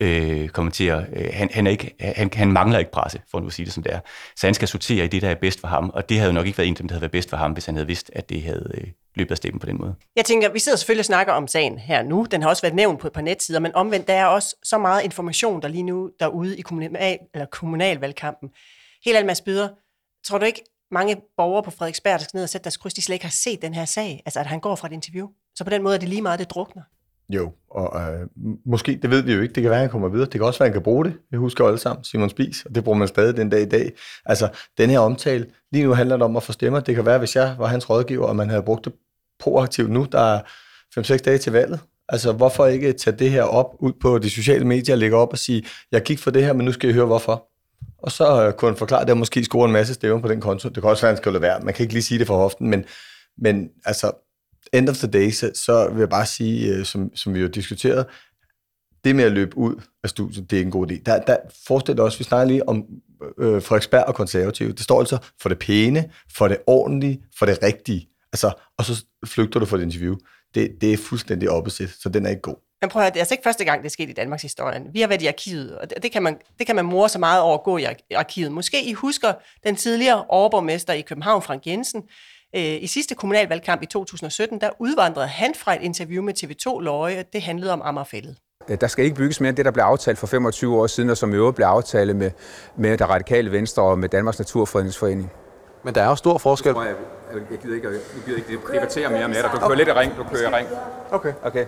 [0.00, 3.40] Øh, kommer til at, øh, han, han, er ikke, han, han mangler ikke presse, for
[3.40, 4.00] nu at sige det som det er.
[4.36, 6.34] Så han skal sortere i det, der er bedst for ham, og det havde jo
[6.34, 7.86] nok ikke været en af dem, der havde været bedst for ham, hvis han havde
[7.86, 9.94] vidst, at det havde øh, løbet af stemmen på den måde.
[10.16, 12.26] Jeg tænker, vi sidder selvfølgelig og snakker om sagen her nu.
[12.30, 14.78] Den har også været nævnt på et par netsider, men omvendt, der er også så
[14.78, 18.48] meget information, der lige nu derude i kommunal, eller kommunalvalgkampen.
[19.04, 19.68] Helt alt, Byder,
[20.26, 23.02] tror du ikke, mange borgere på Frederiksberg, der skal ned og sætte deres kryds, de
[23.02, 25.28] slet ikke har set den her sag, altså at han går fra et interview.
[25.54, 26.82] Så på den måde er det lige meget, det drukner.
[27.28, 28.26] Jo, og øh,
[28.66, 30.24] måske, det ved vi jo ikke, det kan være, at han kommer videre.
[30.24, 31.14] Det kan også være, at han kan bruge det.
[31.30, 33.92] Vi husker alle sammen Simon Spis, og det bruger man stadig den dag i dag.
[34.24, 36.80] Altså, den her omtale, lige nu handler det om at få stemmer.
[36.80, 38.92] Det kan være, hvis jeg var hans rådgiver, og man havde brugt det
[39.40, 40.40] proaktivt nu, der er
[41.00, 41.80] 5-6 dage til valget.
[42.08, 45.32] Altså, hvorfor ikke tage det her op ud på de sociale medier og lægge op
[45.32, 47.48] og sige, jeg gik for det her, men nu skal I høre hvorfor.
[48.06, 50.40] Og så øh, kunne han forklare det, og måske score en masse stemmer på den
[50.40, 50.68] konto.
[50.68, 51.60] Det kan også være, at han skal lade være.
[51.60, 52.84] Man kan ikke lige sige det for hoften, men,
[53.38, 54.12] men altså,
[54.72, 57.46] end of the day, så, så vil jeg bare sige, øh, som, som vi jo
[57.46, 58.08] diskuterede,
[59.04, 61.02] det med at løbe ud af studiet, det er en god idé.
[61.06, 62.84] Der, der forestiller også, vi snakker lige om
[63.38, 64.72] øh, Frederiksberg og konservative.
[64.72, 68.08] Det står altså for det pæne, for det ordentlige, for det rigtige.
[68.32, 70.16] Altså, og så flygter du fra et interview.
[70.54, 72.65] Det, det er fuldstændig opposite, så den er ikke god.
[72.80, 74.42] Men prøv at høre, det er altså ikke første gang, det er sket i Danmarks
[74.42, 74.82] historie.
[74.92, 77.18] Vi har været i arkivet, og det, det, kan man, det kan man more så
[77.18, 78.52] meget over at gå i arkivet.
[78.52, 79.32] Måske I husker
[79.64, 82.02] den tidligere overborgmester i København, Frank Jensen,
[82.56, 87.24] øh, i sidste kommunalvalgkamp i 2017, der udvandrede han fra et interview med TV2 Løje,
[87.32, 88.36] det handlede om Amagerfældet.
[88.68, 91.10] Øh, der skal ikke bygges mere end det, der blev aftalt for 25 år siden,
[91.10, 92.30] og som i øvrigt blev aftalt med,
[92.76, 95.32] med det radikale venstre og med Danmarks Naturfredningsforening.
[95.84, 96.74] Men der er jo stor forskel.
[96.76, 96.94] Jeg,
[97.34, 99.50] jeg, jeg gider ikke, jeg gider ikke debattere mere med dig.
[99.52, 100.68] Du kører lidt i ring, du kører i ring.
[101.10, 101.32] Okay.
[101.42, 101.66] Okay.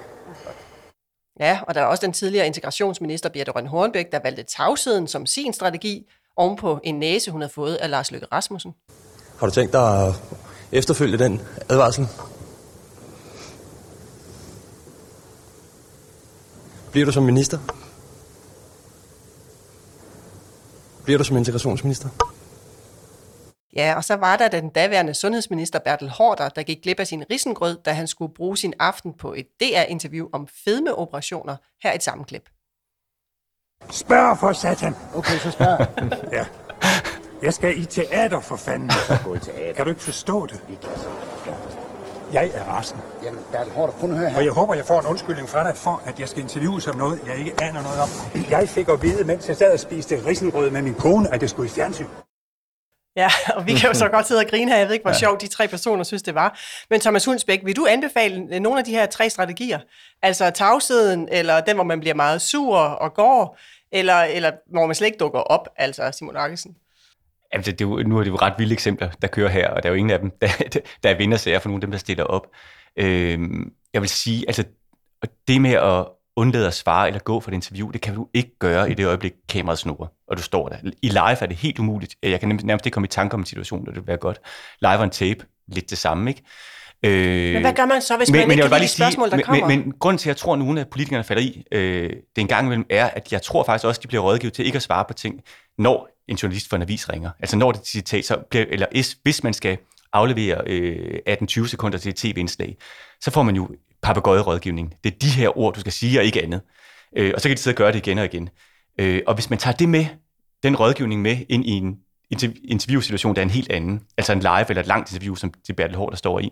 [1.41, 5.27] Ja, og der er også den tidligere integrationsminister Birte Røn Hornbæk, der valgte tavsheden som
[5.27, 8.75] sin strategi ovenpå en næse, hun havde fået af Lars Løkke Rasmussen.
[9.39, 10.15] Har du tænkt dig at
[10.73, 12.09] efterfølge den advarsel?
[16.91, 17.59] Bliver du som minister?
[21.05, 22.09] Bliver du som integrationsminister?
[23.77, 27.25] Ja, og så var der den daværende sundhedsminister Bertel Hårder, der gik glip af sin
[27.31, 31.57] risengrød, da han skulle bruge sin aften på et DR-interview om fedmeoperationer.
[31.83, 32.49] Her et sammenklip.
[33.91, 34.95] Spørg for satan.
[35.15, 35.87] Okay, så spørg.
[36.37, 36.47] ja.
[37.43, 38.89] Jeg skal i teater for fanden.
[38.89, 39.75] Jeg skal gå i teater.
[39.75, 40.63] Kan du ikke forstå det?
[40.69, 41.09] Vi kan så.
[42.33, 42.99] Jeg er rasen.
[43.25, 44.37] Jamen, Bertel Hårder, kun høre her.
[44.37, 46.97] Og jeg håber, jeg får en undskyldning fra dig for, at jeg skal interviews om
[46.97, 48.09] noget, jeg ikke aner noget om.
[48.51, 51.51] Jeg fik at vide, mens jeg sad og spiste risengrød med min kone, at det
[51.51, 52.07] skulle i fjernsyn.
[53.19, 54.79] Ja, og vi kan jo så godt sidde og grine her.
[54.79, 55.19] Jeg ved ikke, hvor ja.
[55.19, 56.59] sjovt de tre personer synes, det var.
[56.91, 59.79] Men Thomas Hundsbæk, vil du anbefale nogle af de her tre strategier?
[60.23, 63.59] Altså tavsheden, eller den, hvor man bliver meget sur og går,
[63.93, 66.77] eller, eller hvor man slet ikke dukker op, altså Simon Arkesen?
[67.53, 69.83] Jamen, det, det er nu er det jo ret vilde eksempler, der kører her, og
[69.83, 70.49] der er jo ingen af dem, der,
[71.03, 72.47] der er vindersager for nogle af dem, der stiller op.
[72.97, 74.65] Øhm, jeg vil sige, altså
[75.49, 76.07] det med at
[76.39, 79.07] undlade at svare eller gå for et interview, det kan du ikke gøre i det
[79.07, 80.77] øjeblik, kameraet snurrer, og du står der.
[81.03, 82.15] I live er det helt umuligt.
[82.23, 84.41] Jeg kan nærmest ikke komme i tanke om en situation, der det vil være godt.
[84.81, 86.43] Live on tape, lidt det samme, ikke?
[87.03, 89.37] Øh, men hvad gør man så, hvis men, man men ikke kan lide spørgsmål, der
[89.37, 89.67] men, kommer?
[89.67, 92.43] Men, men grund til, at jeg tror, at nogle af politikerne falder i, øh, det
[92.43, 94.77] en gang imellem, er, at jeg tror faktisk også, at de bliver rådgivet til ikke
[94.77, 95.41] at svare på ting,
[95.79, 97.31] når en journalist for en avis ringer.
[97.41, 98.87] Altså når det citat, så bliver, eller
[99.23, 99.79] hvis man skal
[100.13, 102.77] aflevere øh, 18-20 sekunder til et tv-indslag,
[103.21, 103.69] så får man jo
[104.03, 104.95] papegøjerådgivning.
[105.05, 106.61] Det er de her ord, du skal sige, og ikke andet.
[107.17, 108.49] Øh, og så kan de sidde og gøre det igen og igen.
[108.99, 110.07] Øh, og hvis man tager det med,
[110.63, 111.99] den rådgivning med, ind i en
[112.65, 115.77] interviewsituation, der er en helt anden, altså en live eller et langt interview, som det
[115.77, 116.51] Bertel Hård, der står i,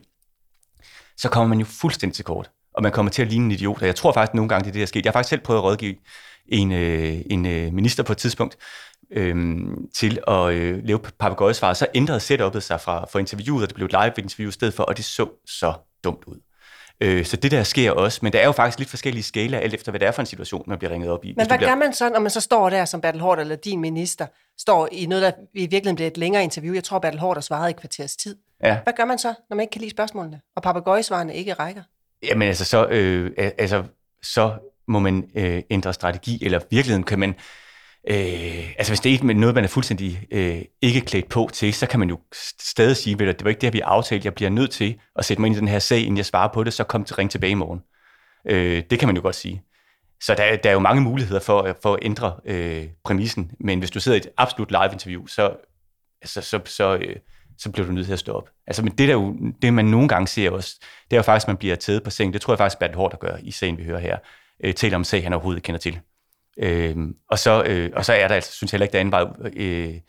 [1.17, 3.81] så kommer man jo fuldstændig til kort, og man kommer til at ligne en idiot.
[3.81, 5.05] Og jeg tror faktisk, at nogle gange det er det, der er sket.
[5.05, 5.95] Jeg har faktisk selv prøvet at rådgive
[6.49, 8.57] en, øh, en øh, minister på et tidspunkt
[9.13, 9.57] øh,
[9.95, 11.75] til at øh, lave papegøjesvar.
[11.75, 14.75] Så ændrede setupet sig fra for interviewet, og det blev et live interview i stedet
[14.75, 16.41] for, og det så så dumt ud.
[17.01, 19.75] Øh, så det der sker også, men der er jo faktisk lidt forskellige skala, alt
[19.75, 21.29] efter hvad det er for en situation, man bliver ringet op i.
[21.29, 21.71] Men hvad bliver...
[21.71, 24.27] gør man så, når man så står der som Bertel Hård eller din minister,
[24.59, 26.75] står i noget, der i virkeligheden bliver et længere interview?
[26.75, 28.37] Jeg tror, Bertel Hård svaret i kvarters tid.
[28.63, 28.79] Ja.
[28.85, 31.83] Hvad gør man så, når man ikke kan lide spørgsmålene, og papagøjesvarene ikke rækker?
[32.23, 33.85] Jamen altså, så, øh, altså,
[34.23, 34.53] så
[34.89, 37.35] må man øh, ændre strategi, eller virkeligheden kan man...
[38.07, 41.87] Øh, altså hvis det er noget, man er fuldstændig øh, ikke klædt på til, så
[41.87, 42.19] kan man jo
[42.61, 44.27] stadig sige, at det var ikke det, vi aftalte.
[44.27, 46.49] Jeg bliver nødt til at sætte mig ind i den her sag, inden jeg svarer
[46.53, 47.83] på det, så kom til ring tilbage i morgen.
[48.49, 49.63] Øh, det kan man jo godt sige.
[50.23, 53.79] Så der, der er jo mange muligheder for, øh, for at ændre øh, præmissen, men
[53.79, 55.57] hvis du sidder i et absolut live-interview, så,
[56.23, 57.17] altså, så, så, øh,
[57.59, 58.51] så bliver du nødt til at stå op.
[58.67, 60.77] Altså, men det, der jo, det man nogle gange ser også,
[61.11, 62.33] det er jo faktisk, at man bliver taget på sengen.
[62.33, 64.19] Det tror jeg faktisk, Bertel Hård, der gør i sagen, vi hører her,
[64.65, 66.01] øh, taler om sag, han overhovedet kender til.
[66.63, 66.97] Øh,
[67.31, 69.13] og, så, øh, og så er der altså, synes jeg heller ikke, der er en
[69.13, 69.25] vej
[69.57, 70.01] øh,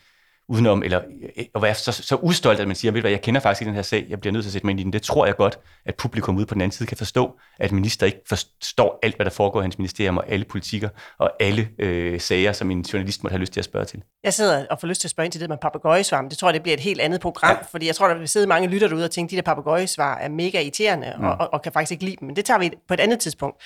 [0.50, 1.02] udenom, eller
[1.38, 3.62] øh, at være så, så udstolt, at man siger, ved du hvad, jeg kender faktisk
[3.62, 4.94] ikke den her sag, jeg bliver nødt til at sætte mig ind i den.
[4.94, 8.06] Det tror jeg godt, at publikum ude på den anden side kan forstå, at minister
[8.06, 12.22] ikke forstår alt, hvad der foregår i hans ministerium, og alle politikker, og alle øh,
[12.22, 14.04] sager, som en journalist måtte have lyst til at spørge til.
[14.24, 16.38] Jeg sidder og får lyst til at spørge ind til det med papegøjesvar, men det
[16.38, 17.64] tror jeg, det bliver et helt andet program, ja.
[17.72, 20.18] fordi jeg tror, der vil sidde mange lytter derude og tænke, at de der papegøjesvar
[20.18, 21.26] er mega irriterende, mm.
[21.26, 23.20] og, og, og, kan faktisk ikke lide dem, men det tager vi på et andet
[23.20, 23.64] tidspunkt.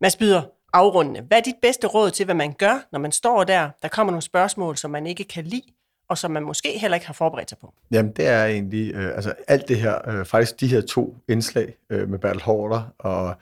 [0.00, 0.42] Mads Byder,
[0.74, 1.20] afrundende.
[1.20, 4.10] Hvad er dit bedste råd til, hvad man gør, når man står der, der kommer
[4.10, 5.72] nogle spørgsmål, som man ikke kan lide,
[6.08, 7.74] og som man måske heller ikke har forberedt sig på?
[7.90, 11.74] Jamen, det er egentlig, øh, altså alt det her, øh, faktisk de her to indslag
[11.90, 13.34] øh, med Bertel Hårder og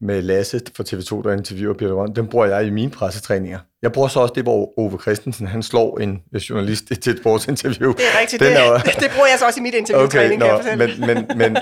[0.00, 3.58] med Lasse fra TV2, der interviewer Peter Røn, den bruger jeg i mine pressetræninger.
[3.82, 7.92] Jeg bruger så også det, hvor Ove Christensen, han slår en journalist til et sportsinterview.
[7.92, 10.80] Det er rigtigt, det, er, det bruger jeg så også i mit interviewtræning, okay, kan
[10.80, 11.56] jeg men, men, men,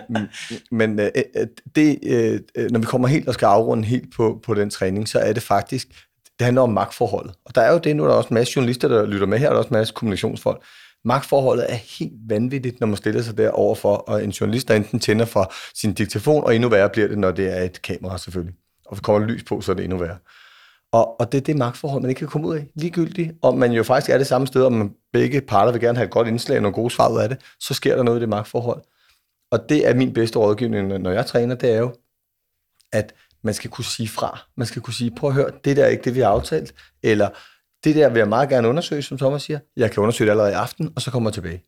[0.70, 1.10] men, men
[1.76, 1.98] det,
[2.70, 5.42] når vi kommer helt og skal afrunde helt på, på den træning, så er det
[5.42, 5.88] faktisk,
[6.38, 7.34] det handler om magtforholdet.
[7.44, 9.38] Og der er jo det, nu er der også en masse journalister, der lytter med
[9.38, 10.62] her, og der er også en masse kommunikationsfolk.
[11.04, 15.00] Magtforholdet er helt vanvittigt, når man stiller sig der overfor, og en journalist, der enten
[15.00, 18.54] tænder fra sin diktafon, og endnu værre bliver det, når det er et kamera selvfølgelig.
[18.86, 20.18] Og vi kommer lys på, så er det endnu værre.
[20.92, 22.66] Og, og det er det magtforhold, man ikke kan komme ud af.
[22.74, 26.06] Ligegyldigt, om man jo faktisk er det samme sted, om begge parter vil gerne have
[26.06, 28.20] et godt indslag og nogle gode svar ud af det, så sker der noget i
[28.20, 28.82] det magtforhold.
[29.50, 31.94] Og det er min bedste rådgivning, når jeg træner, det er jo,
[32.92, 34.40] at man skal kunne sige fra.
[34.56, 36.74] Man skal kunne sige, prøv at høre, det der er ikke det, vi har aftalt.
[37.02, 37.28] Eller
[37.84, 39.58] det der vil jeg meget gerne undersøge, som Thomas siger.
[39.76, 41.62] Jeg kan undersøge det allerede i aften, og så kommer jeg tilbage.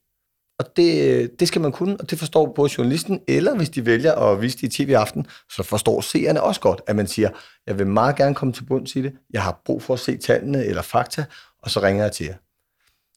[0.59, 3.87] Og det, øh, det skal man kunne, og det forstår både journalisten, eller hvis de
[3.87, 7.31] vælger at vise det i tv aften, så forstår seerne også godt, at man siger,
[7.67, 10.17] jeg vil meget gerne komme til bunds i det, jeg har brug for at se
[10.17, 11.25] tallene eller fakta,
[11.63, 12.35] og så ringer jeg til jer.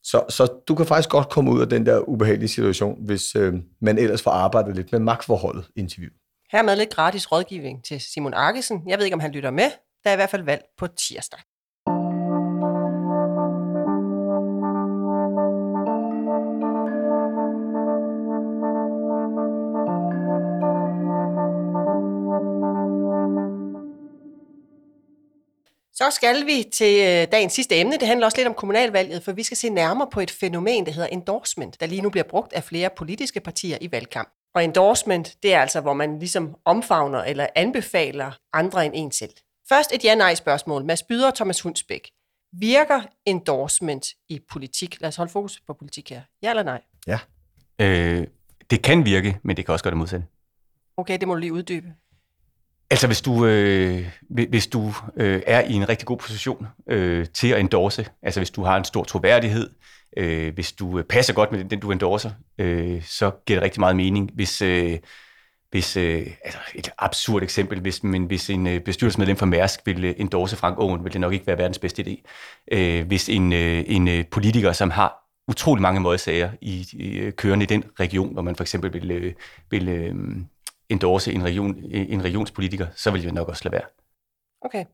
[0.02, 3.54] Så, så du kan faktisk godt komme ud af den der ubehagelige situation, hvis øh,
[3.80, 6.10] man ellers får arbejdet lidt med magtforholdet i interview.
[6.52, 8.82] Hermed lidt gratis rådgivning til Simon Arkesen.
[8.86, 9.70] Jeg ved ikke, om han lytter med.
[10.04, 11.40] Der er i hvert fald valg på tirsdag.
[25.92, 27.96] Så skal vi til øh, dagens sidste emne.
[27.98, 30.92] Det handler også lidt om kommunalvalget, for vi skal se nærmere på et fænomen, der
[30.92, 34.39] hedder endorsement, der lige nu bliver brugt af flere politiske partier i valgkamp.
[34.54, 39.32] Og endorsement, det er altså, hvor man ligesom omfavner eller anbefaler andre end en selv.
[39.68, 40.84] Først et ja-nej-spørgsmål.
[40.84, 42.10] Mads Byder og Thomas Hundsbæk.
[42.52, 45.00] Virker endorsement i politik?
[45.00, 46.22] Lad os holde fokus på politik her.
[46.42, 46.82] Ja eller nej?
[47.06, 47.18] Ja.
[47.78, 48.26] Øh,
[48.70, 50.26] det kan virke, men det kan også gøre det modsatte.
[50.96, 51.86] Okay, det må du lige uddybe.
[52.90, 57.48] Altså hvis du, øh, hvis du øh, er i en rigtig god position øh, til
[57.48, 59.70] at endorse, altså hvis du har en stor troværdighed,
[60.16, 63.80] øh, hvis du øh, passer godt med den, du endorser, øh, så giver det rigtig
[63.80, 64.30] meget mening.
[64.34, 64.98] Hvis, øh,
[65.70, 70.08] hvis øh, altså et absurd eksempel, hvis, men hvis en øh, bestyrelsesmedlem fra Mærsk ville
[70.08, 72.22] øh, endorse Frank Aaen, ville det nok ikke være verdens bedste idé.
[72.72, 75.16] Øh, hvis en, øh, en øh, politiker, som har
[75.48, 79.10] utrolig mange modsager i, i øh, kørende i den region, hvor man for eksempel vil,
[79.10, 79.34] øh,
[79.70, 80.14] vil øh,
[80.88, 83.88] endorse en, region, en regionspolitiker, så vil det nok også lade være.
[84.62, 84.84] Okay.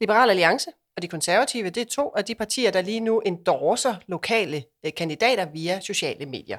[0.00, 3.94] Liberal Alliance og de konservative, det er to af de partier, der lige nu endorser
[4.06, 6.58] lokale øh, kandidater via sociale medier.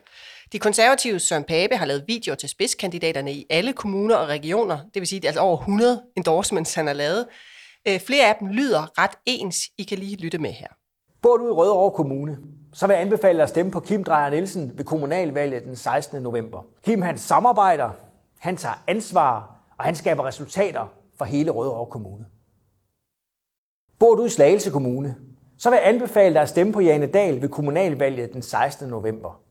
[0.52, 5.00] De konservative Søren Pape har lavet videoer til spidskandidaterne i alle kommuner og regioner, det
[5.00, 7.26] vil sige, det er altså over 100 endorsements, han har lavet.
[7.88, 9.58] Øh, flere af dem lyder ret ens.
[9.78, 10.68] I kan lige lytte med her.
[11.22, 12.38] Bor du i Rødovre Kommune,
[12.74, 16.22] så vil jeg anbefale dig at stemme på Kim Drejer Nielsen ved kommunalvalget den 16.
[16.22, 16.66] november.
[16.86, 17.90] Kim han samarbejder
[18.40, 22.26] han tager ansvar, og han skaber resultater for hele Rødovre Kommune.
[24.00, 25.16] Bor du i Slagelse Kommune,
[25.58, 28.90] så vil jeg anbefale dig at stemme på Jane Dahl ved kommunalvalget den 16.
[28.90, 29.42] november.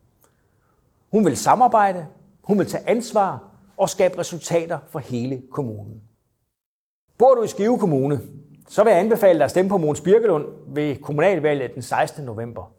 [1.12, 2.06] Hun vil samarbejde,
[2.42, 3.44] hun vil tage ansvar
[3.76, 6.02] og skabe resultater for hele kommunen.
[7.18, 8.20] Bor du i Skive Kommune,
[8.68, 12.24] så vil jeg anbefale dig at stemme på Måns Birkelund ved kommunalvalget den 16.
[12.24, 12.72] november.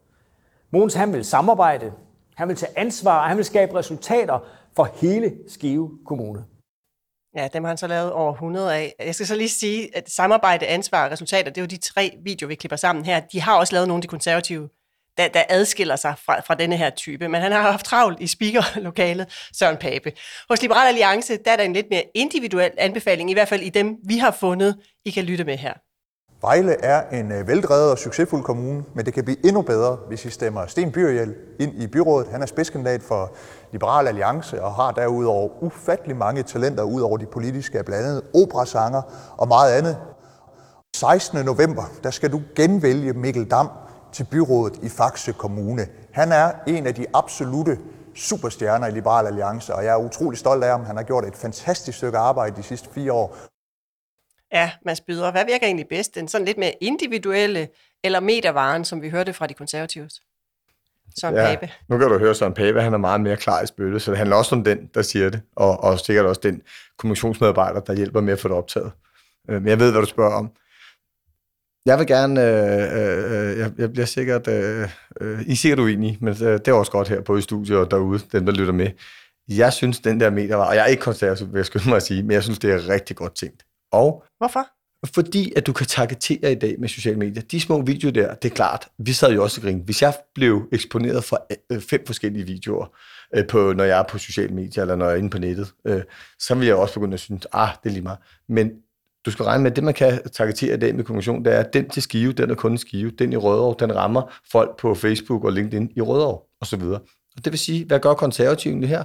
[0.70, 1.92] Måns han vil samarbejde,
[2.34, 4.38] han vil tage ansvar, og han vil skabe resultater
[4.76, 6.44] for hele Skive Kommune.
[7.36, 8.94] Ja, dem har han så lavet over 100 af.
[8.98, 12.12] Jeg skal så lige sige, at samarbejde, ansvar og resultater, det er jo de tre
[12.24, 13.20] videoer, vi klipper sammen her.
[13.20, 14.68] De har også lavet nogle af de konservative,
[15.18, 17.28] der, der adskiller sig fra, fra denne her type.
[17.28, 20.12] Men han har haft travlt i speakerlokalet, Søren Pape.
[20.48, 23.68] Hos Liberal Alliance, der er der en lidt mere individuel anbefaling, i hvert fald i
[23.68, 25.74] dem, vi har fundet, I kan lytte med her.
[26.42, 30.24] Vejle er en øh, veldrevet og succesfuld kommune, men det kan blive endnu bedre, hvis
[30.24, 32.28] I stemmer Sten Byrhjel ind i byrådet.
[32.28, 33.32] Han er spidskandidat for
[33.72, 39.02] Liberal Alliance og har derudover ufattelig mange talenter ud over de politiske, blandt andet operasanger
[39.36, 39.96] og meget andet.
[40.96, 41.44] 16.
[41.44, 43.68] november, der skal du genvælge Mikkel Dam
[44.12, 45.86] til byrådet i Faxe Kommune.
[46.12, 47.78] Han er en af de absolute
[48.14, 50.84] superstjerner i Liberal Alliance, og jeg er utrolig stolt af ham.
[50.84, 53.36] Han har gjort et fantastisk stykke arbejde de sidste fire år.
[54.52, 56.14] Ja, Mads Byder, hvad virker egentlig bedst?
[56.14, 57.68] Den sådan lidt mere individuelle
[58.04, 60.22] eller metervaren, som vi hørte fra de konservatives?
[61.20, 61.72] Søren ja, Pape.
[61.88, 64.18] nu kan du høre Søren Pape, han er meget mere klar i spyttet, så det
[64.18, 66.62] handler også om den, der siger det, og, og sikkert også den
[66.98, 68.92] kommunikationsmedarbejder, der hjælper med at få det optaget.
[69.50, 70.50] Øh, men jeg ved, hvad du spørger om.
[71.86, 74.88] Jeg vil gerne, øh, øh, jeg, jeg bliver sikkert, øh,
[75.20, 77.78] øh, I er sikkert uenige, men øh, det er også godt her på i studiet
[77.78, 78.90] og derude, dem der lytter med.
[79.48, 81.96] Jeg synes, den der meter var, og jeg er ikke konservativ, vil jeg skynde mig
[81.96, 83.64] at sige, men jeg synes, det er rigtig godt tænkt.
[83.92, 84.66] Og Hvorfor?
[85.14, 87.42] Fordi at du kan targetere i dag med sociale medier.
[87.42, 89.82] De små videoer der, det er klart, vi sad jo også og grine.
[89.82, 92.86] Hvis jeg blev eksponeret for øh, fem forskellige videoer,
[93.34, 95.72] øh, på, når jeg er på sociale medier, eller når jeg er inde på nettet,
[95.84, 96.02] øh,
[96.38, 98.18] så vil jeg også begynde at synes, ah, det er lige meget.
[98.48, 98.70] Men
[99.26, 101.58] du skal regne med, at det, man kan targetere i dag med kommunikation, det er,
[101.58, 103.10] at den til Skive, den er kun Skive.
[103.10, 107.00] Den i Rødovre, den rammer folk på Facebook og LinkedIn i Rødovre, og så videre.
[107.36, 109.04] Og det vil sige, hvad gør konservativene her?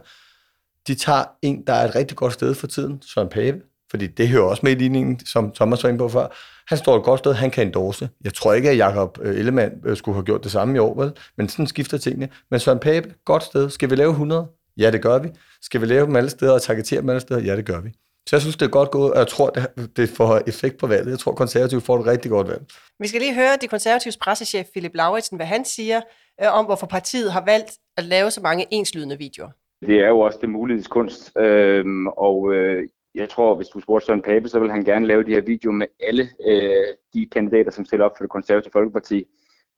[0.87, 3.61] De tager en, der er et rigtig godt sted for tiden, Søren Pape,
[3.95, 6.27] fordi det hører også med i ligningen, som Thomas var inde på før.
[6.67, 8.09] Han står et godt sted, han kan endorse.
[8.23, 11.01] Jeg tror ikke, at Jacob øh, Ellemann øh, skulle have gjort det samme i år,
[11.01, 11.11] vel?
[11.37, 12.29] men sådan skifter tingene.
[12.51, 13.69] Men Søren Pape, godt sted.
[13.69, 14.47] Skal vi lave 100?
[14.77, 15.29] Ja, det gør vi.
[15.61, 17.41] Skal vi lave dem alle steder og targetere dem alle steder?
[17.41, 17.89] Ja, det gør vi.
[18.29, 19.55] Så jeg synes, det er godt gået, og jeg tror,
[19.97, 21.11] det får effekt på valget.
[21.11, 22.63] Jeg tror, konservativt får et rigtig godt valg.
[22.99, 26.01] Vi skal lige høre de konservatives pressechef Philip Lauritsen, hvad han siger
[26.41, 29.49] øh, om, hvorfor partiet har valgt at lave så mange enslydende videoer.
[29.85, 32.83] Det er jo også det muligheds kunst, øhm, og øh,
[33.15, 35.73] jeg tror, hvis du spurgte Søren Pape, så vil han gerne lave de her videoer
[35.73, 39.25] med alle øh, de kandidater, som stiller op for det konservative folkeparti.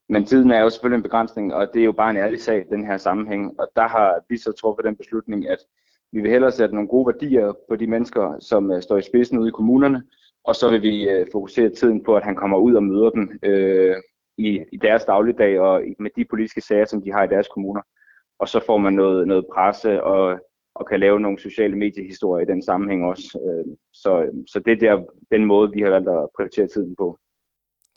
[0.10, 2.66] Men tiden er jo selvfølgelig en begrænsning, og det er jo bare en ærlig sag,
[2.70, 3.60] den her sammenhæng.
[3.60, 5.60] Og der har vi så truffet den beslutning, at
[6.12, 9.38] vi vil hellere sætte nogle gode værdier på de mennesker, som øh, står i spidsen
[9.38, 10.04] ude i kommunerne,
[10.44, 13.40] og så vil vi øh, fokusere tiden på, at han kommer ud og møder dem
[13.44, 13.96] øh,
[14.38, 17.82] i, i deres dagligdag og med de politiske sager, som de har i deres kommuner.
[18.40, 20.40] Og så får man noget, noget presse og,
[20.80, 23.28] og kan lave nogle sociale mediehistorier i den sammenhæng også.
[23.44, 24.12] Uh, så,
[24.52, 27.18] så det er der, den måde, vi har valgt at prioritere tiden på.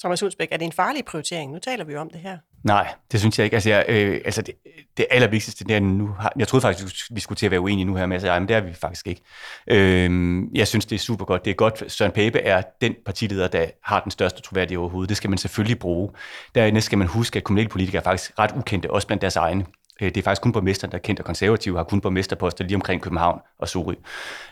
[0.01, 1.53] Thomas Hulsbæk, er det en farlig prioritering?
[1.53, 2.39] Nu taler vi jo om det her.
[2.65, 3.55] Nej, det synes jeg ikke.
[3.55, 4.55] Altså, jeg, øh, altså det,
[4.97, 7.85] det allervigtigste, det er nu har, jeg troede faktisk, vi skulle til at være uenige
[7.85, 9.23] nu her med, at men det er vi faktisk ikke.
[9.67, 11.45] Øh, jeg synes, det er super godt.
[11.45, 15.09] Det er godt, Søren Pape er den partileder, der har den største troværdighed overhovedet.
[15.09, 16.11] Det skal man selvfølgelig bruge.
[16.55, 19.67] Dernæst skal man huske, at kommunalpolitikere er faktisk ret ukendte, også blandt deres egne.
[20.01, 22.77] Øh, det er faktisk kun borgmesteren, der er kendt og konservative, har kun borgmesterposter lige
[22.77, 23.95] omkring København og Sorø.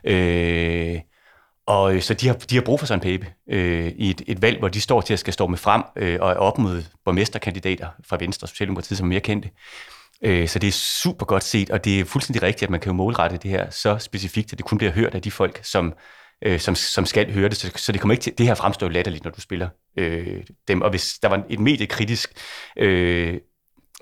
[0.04, 1.00] Øh,
[1.66, 4.42] og øh, så de har, de har brug for Søren Pape øh, i et, et
[4.42, 6.82] valg, hvor de står til at skal stå med frem øh, og er op mod
[7.04, 9.50] borgmesterkandidater fra Venstre og Socialdemokratiet, som er mere kendte.
[10.22, 12.90] Øh, så det er super godt set, og det er fuldstændig rigtigt, at man kan
[12.90, 15.94] jo målrette det her så specifikt, at det kun bliver hørt af de folk, som,
[16.44, 17.56] øh, som, som skal høre det.
[17.56, 20.82] Så, så det kommer ikke til, det her fremstår latterligt, når du spiller øh, dem.
[20.82, 22.32] Og hvis der var et mediekritisk
[22.76, 23.38] øh,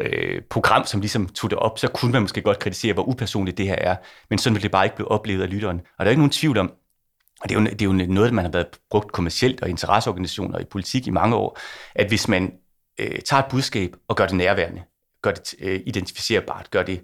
[0.00, 3.58] øh, program, som ligesom tog det op, så kunne man måske godt kritisere, hvor upersonligt
[3.58, 3.96] det her er.
[4.30, 5.78] Men sådan ville det bare ikke blive oplevet af lytteren.
[5.78, 6.72] Og der er ikke nogen tvivl om,
[7.40, 10.58] og det er, jo, det er jo noget, man har været brugt kommercielt og interesseorganisationer
[10.58, 11.58] i politik i mange år,
[11.94, 12.52] at hvis man
[13.00, 14.82] øh, tager et budskab og gør det nærværende,
[15.22, 17.00] gør det øh, identificerbart, gør det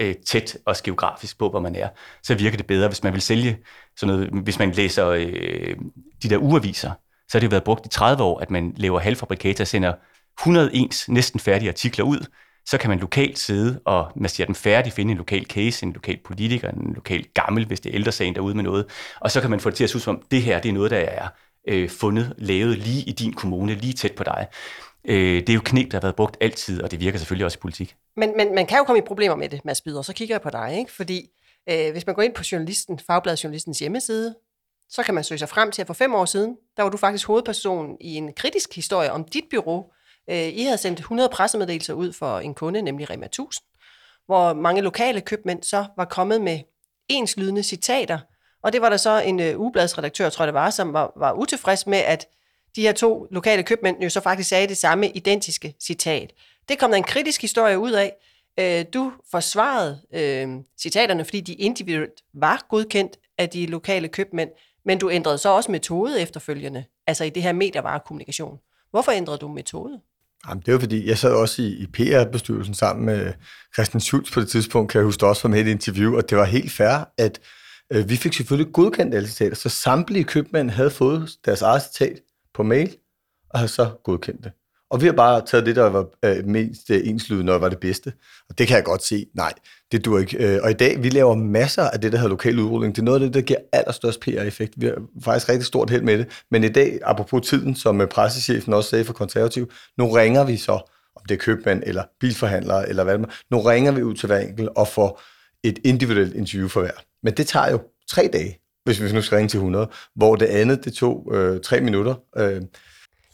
[0.00, 1.88] øh, tæt og geografisk på, hvor man er,
[2.22, 2.88] så virker det bedre.
[2.88, 3.58] Hvis man vil sælge
[3.96, 5.76] sådan noget, hvis man læser øh,
[6.22, 6.90] de der uaviser,
[7.28, 9.94] så har det jo været brugt i 30 år, at man laver halvfabrikater og sender
[10.38, 12.26] 101 næsten færdige artikler ud,
[12.66, 16.18] så kan man lokalt sidde og siger den færdig, finde en lokal case, en lokal
[16.24, 18.86] politiker, en lokal gammel, hvis det er ældresagen derude med noget,
[19.20, 20.72] og så kan man få det til at se ud som, det her det er
[20.72, 21.28] noget, der er
[21.68, 24.46] øh, fundet, lavet lige i din kommune, lige tæt på dig.
[25.04, 27.58] Øh, det er jo knep, der har været brugt altid, og det virker selvfølgelig også
[27.58, 27.96] i politik.
[28.16, 30.02] Men, men man kan jo komme i problemer med det, Mads Byder.
[30.02, 30.92] Så kigger jeg på dig, ikke?
[30.92, 31.28] fordi
[31.70, 34.34] øh, hvis man går ind på journalisten, Fagbladet Journalistens hjemmeside,
[34.88, 36.96] så kan man søge sig frem til, at for fem år siden, der var du
[36.96, 39.84] faktisk hovedperson i en kritisk historie om dit bureau,
[40.30, 43.64] Øh, I havde sendt 100 pressemeddelelser ud for en kunde, nemlig Rema 1000,
[44.26, 46.60] hvor mange lokale købmænd så var kommet med
[47.08, 48.18] enslydende citater,
[48.62, 51.32] og det var der så en uh, ugebladsredaktør, tror jeg det var, som var, var
[51.32, 52.26] utilfreds med, at
[52.76, 56.32] de her to lokale købmænd jo så faktisk sagde det samme identiske citat.
[56.68, 58.12] Det kom der en kritisk historie ud af.
[58.58, 60.48] Øh, du forsvarede øh,
[60.80, 64.50] citaterne, fordi de individuelt var godkendt af de lokale købmænd,
[64.84, 68.58] men du ændrede så også metode efterfølgende, altså i det her medievarekommunikation.
[68.90, 70.00] Hvorfor ændrede du metode?
[70.48, 73.32] Jamen, det var fordi, jeg sad også i, i PR-bestyrelsen sammen med
[73.74, 76.30] Christian Schultz på det tidspunkt, kan jeg huske også var med i et interview, og
[76.30, 77.40] det var helt fair, at
[77.92, 82.20] øh, vi fik selvfølgelig godkendt alle citater, så samtlige købmænd havde fået deres eget citat
[82.54, 82.96] på mail,
[83.50, 84.52] og havde så godkendt det.
[84.90, 87.78] Og vi har bare taget det, der var øh, mest øh, enslydende og var det
[87.78, 88.12] bedste.
[88.48, 89.52] Og det kan jeg godt se, nej,
[89.92, 90.36] det dur ikke.
[90.46, 92.96] Øh, og i dag, vi laver masser af det, der hedder lokal udrulling.
[92.96, 94.74] Det er noget af det, der giver allerstørst PR-effekt.
[94.76, 96.26] Vi har faktisk rigtig stort held med det.
[96.50, 100.56] Men i dag, apropos tiden, som øh, pressechefen også sagde for konservativ, nu ringer vi
[100.56, 100.72] så,
[101.16, 104.26] om det er købmand eller bilforhandlere eller hvad det er, nu ringer vi ud til
[104.26, 105.22] hver enkelt og får
[105.64, 106.90] et individuelt interview for hver.
[107.22, 110.46] Men det tager jo tre dage, hvis vi nu skal ringe til 100, hvor det
[110.46, 112.14] andet, det tog øh, tre minutter.
[112.36, 112.62] Øh,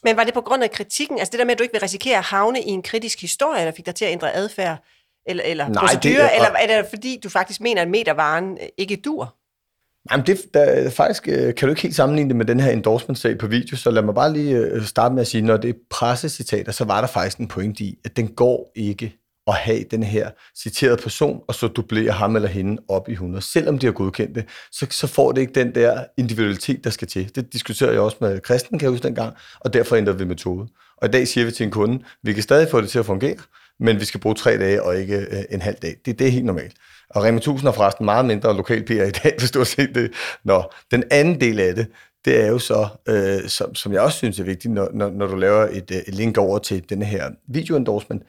[0.06, 1.18] men var det på grund af kritikken?
[1.18, 3.64] Altså det der med, at du ikke vil risikere at havne i en kritisk historie,
[3.64, 4.84] der fik dig til at ændre adfærd?
[5.26, 8.68] Eller, eller Nej, procedurer, det, eller er det fordi, du faktisk mener, at metervaren øh,
[8.78, 9.34] ikke dur?
[10.10, 13.38] Jamen det, der, faktisk øh, kan du ikke helt sammenligne det med den her endorsement-sag
[13.38, 15.78] på video, så lad mig bare lige øh, starte med at sige, når det er
[15.90, 19.16] pressecitater, så var der faktisk en point i, at den går ikke
[19.46, 23.42] at have den her citerede person, og så dublere ham eller hende op i 100.
[23.44, 27.08] Selvom de har godkendt det, så, så får det ikke den der individualitet, der skal
[27.08, 27.34] til.
[27.34, 30.68] Det diskuterer jeg også med Kristen, kan jeg huske dengang, og derfor ændrede vi metode.
[30.96, 33.06] Og i dag siger vi til en kunde, vi kan stadig få det til at
[33.06, 33.36] fungere,
[33.80, 35.96] men vi skal bruge tre dage og ikke øh, en halv dag.
[36.04, 36.76] Det, det er helt normalt.
[37.10, 39.94] Og Rema 1000 er forresten meget mindre lokal PR i dag, hvis du har set
[39.94, 40.12] det.
[40.44, 41.86] Nå, den anden del af det,
[42.24, 45.26] det er jo så, øh, som, som jeg også synes er vigtigt, når, når, når
[45.26, 48.22] du laver et, øh, et link over til den her video-endorsement,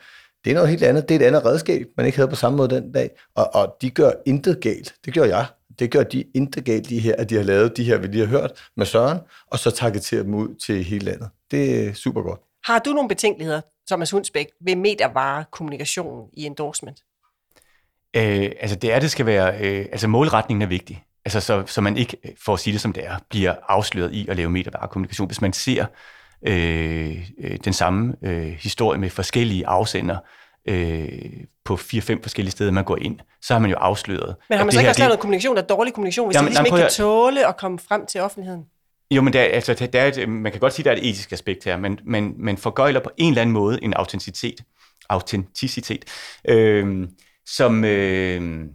[0.47, 1.09] det er noget helt andet.
[1.09, 3.09] Det er et andet redskab, man ikke havde på samme måde den dag.
[3.35, 4.95] Og, og de gør intet galt.
[5.05, 5.45] Det gør jeg.
[5.79, 8.27] Det gør de intet galt, de her, at de har lavet de her, vi lige
[8.27, 9.19] har hørt med Søren,
[9.51, 11.29] og så targeterer dem ud til hele landet.
[11.51, 12.39] Det er super godt.
[12.63, 16.97] Har du nogle betænkeligheder, Thomas Hundsbæk, ved metervare kommunikation i endorsement?
[18.15, 21.03] Øh, altså det er, det skal være, øh, altså målretningen er vigtig.
[21.25, 24.27] Altså så, så man ikke, for at sige det som det er, bliver afsløret i
[24.27, 25.27] at lave metervarekommunikation.
[25.27, 25.85] Hvis man ser
[26.47, 30.17] øh, øh, den samme øh, historie med forskellige afsender,
[30.69, 31.09] øh,
[31.65, 34.35] på fire-fem forskellige steder, man går ind, så har man jo afsløret.
[34.49, 36.45] Men har man så ikke også lavet noget kommunikation, der er dårlig kommunikation, hvis Jamen,
[36.45, 38.63] Jamen, ligesom jamen, ikke kan tåle at komme frem til offentligheden?
[39.11, 41.05] Jo, men der, er- altså, der, er et, man kan godt sige, at der er
[41.05, 44.59] et etisk aspekt her, men, men, men forgøjler på en eller anden måde en autenticitet,
[45.09, 46.05] autenticitet
[46.49, 47.07] øh,
[47.45, 48.65] som, øh,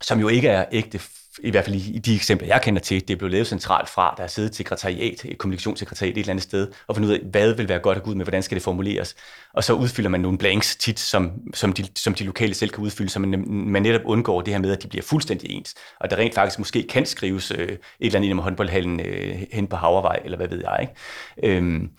[0.00, 1.00] som jo ikke er ægte,
[1.38, 3.08] i hvert fald i, i de eksempler, jeg kender til.
[3.08, 6.42] Det er blevet lavet centralt fra, der er siddet sekretariat, et kommunikationssekretariat et eller andet
[6.42, 8.54] sted, og fundet ud af, hvad vil være godt at gå ud med, hvordan skal
[8.54, 9.16] det formuleres.
[9.54, 12.84] Og så udfylder man nogle blanks tit, som, som, de, som de lokale selv kan
[12.84, 15.74] udfylde, så man, man netop undgår det her med, at de bliver fuldstændig ens.
[16.00, 19.42] Og der rent faktisk måske kan skrives øh, et eller andet ind om håndboldhallen øh,
[19.52, 20.78] hen på Havervej, eller hvad ved jeg.
[20.80, 21.56] Ikke?
[21.56, 21.90] Øhm,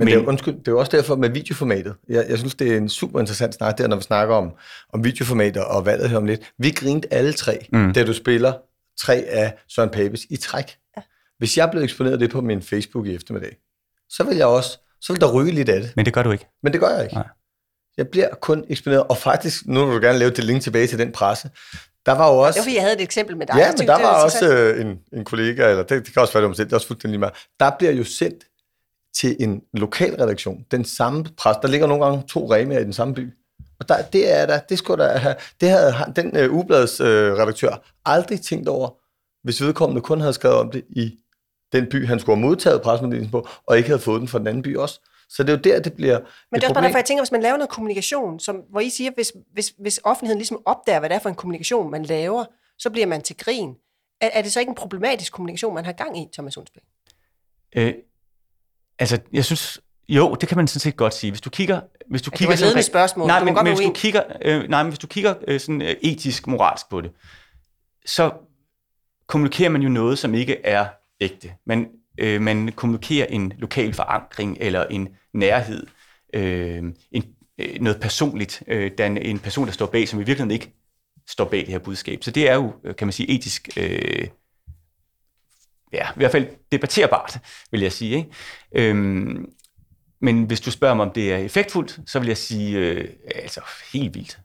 [0.00, 1.94] men, men det, er, undskyld, det er jo også derfor med videoformatet.
[2.08, 4.50] Jeg, jeg synes, det er en super interessant snak der, når vi snakker om,
[4.92, 6.52] om videoformater og valget her om lidt.
[6.58, 7.92] Vi grinte alle tre, Mm.
[7.92, 8.52] da du spiller
[9.00, 10.76] tre af Søren Papes i træk.
[10.96, 11.02] Ja.
[11.38, 13.56] Hvis jeg blev eksponeret det på min Facebook i eftermiddag,
[14.08, 15.92] så vil jeg også, så vil der ryge lidt af det.
[15.96, 16.46] Men det gør du ikke.
[16.62, 17.14] Men det gør jeg ikke.
[17.14, 17.28] Nej.
[17.96, 20.98] Jeg bliver kun eksponeret, og faktisk, nu vil du gerne lave det link tilbage til
[20.98, 21.50] den presse.
[22.06, 22.60] Der var jo Det også...
[22.60, 23.54] var fordi, jeg havde et eksempel med dig.
[23.58, 24.76] Ja, men der det er var også interessant.
[24.78, 26.72] øh, en, en kollega, eller det, det kan også være, det var mig selv, det
[26.72, 27.34] er også fuldstændig meget.
[27.60, 28.44] Der bliver jo sendt
[29.14, 31.56] til en lokal redaktion, den samme pres.
[31.62, 33.32] Der ligger nogle gange to remaer i den samme by.
[33.80, 37.32] Og der, det er der, det skulle der have, det havde den øh, ubladets øh,
[37.32, 38.90] redaktør aldrig tænkt over,
[39.42, 41.18] hvis vedkommende kun havde skrevet om det i
[41.72, 44.46] den by, han skulle have modtaget pressemeddelelsen på, og ikke havde fået den fra den
[44.46, 45.00] anden by også.
[45.28, 47.04] Så det er jo der, det bliver Men et det er også bare derfor, jeg
[47.04, 50.62] tænker, hvis man laver noget kommunikation, som, hvor I siger, hvis, hvis, hvis offentligheden ligesom
[50.64, 52.44] opdager, hvad det er for en kommunikation, man laver,
[52.78, 53.74] så bliver man til grin.
[54.20, 56.82] Er, er det så ikke en problematisk kommunikation, man har gang i, Thomas Hundsbæk?
[57.76, 57.94] Øh,
[59.00, 61.30] altså, jeg synes, jo, det kan man sådan set godt sige.
[61.30, 61.80] Hvis du kigger...
[62.10, 63.26] Hvis du Ja, det kigger var et spørgsmål.
[63.26, 65.82] Nej, Du men, men hvis du kigger, øh, nej, men hvis du kigger øh, sådan
[65.82, 67.10] øh, etisk, moralsk på det,
[68.06, 68.30] så
[69.26, 70.86] kommunikerer man jo noget, som ikke er
[71.20, 71.52] ægte.
[71.66, 71.88] Man,
[72.18, 75.86] øh, man kommunikerer en lokal forankring eller en nærhed,
[76.34, 76.82] øh,
[77.12, 77.24] en,
[77.58, 80.50] øh, noget personligt, øh, der er en, en person, der står bag, som i virkeligheden
[80.50, 80.72] ikke
[81.28, 82.24] står bag det her budskab.
[82.24, 84.28] Så det er jo, øh, kan man sige, etisk, øh,
[85.92, 87.38] ja, i hvert fald debatterbart,
[87.70, 88.16] vil jeg sige.
[88.16, 88.90] Ikke?
[88.90, 89.52] Øhm,
[90.20, 93.60] men hvis du spørger mig, om det er effektfuldt, så vil jeg sige, øh, altså
[93.92, 94.38] helt vildt.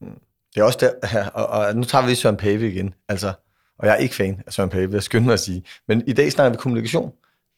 [0.00, 0.08] Mm.
[0.54, 3.32] Det er også der, ja, og, og nu tager vi Søren Pape igen, altså,
[3.78, 6.12] og jeg er ikke fan af Søren Pape, jeg skynde mig at sige, men i
[6.12, 7.12] dag snakker vi kommunikation.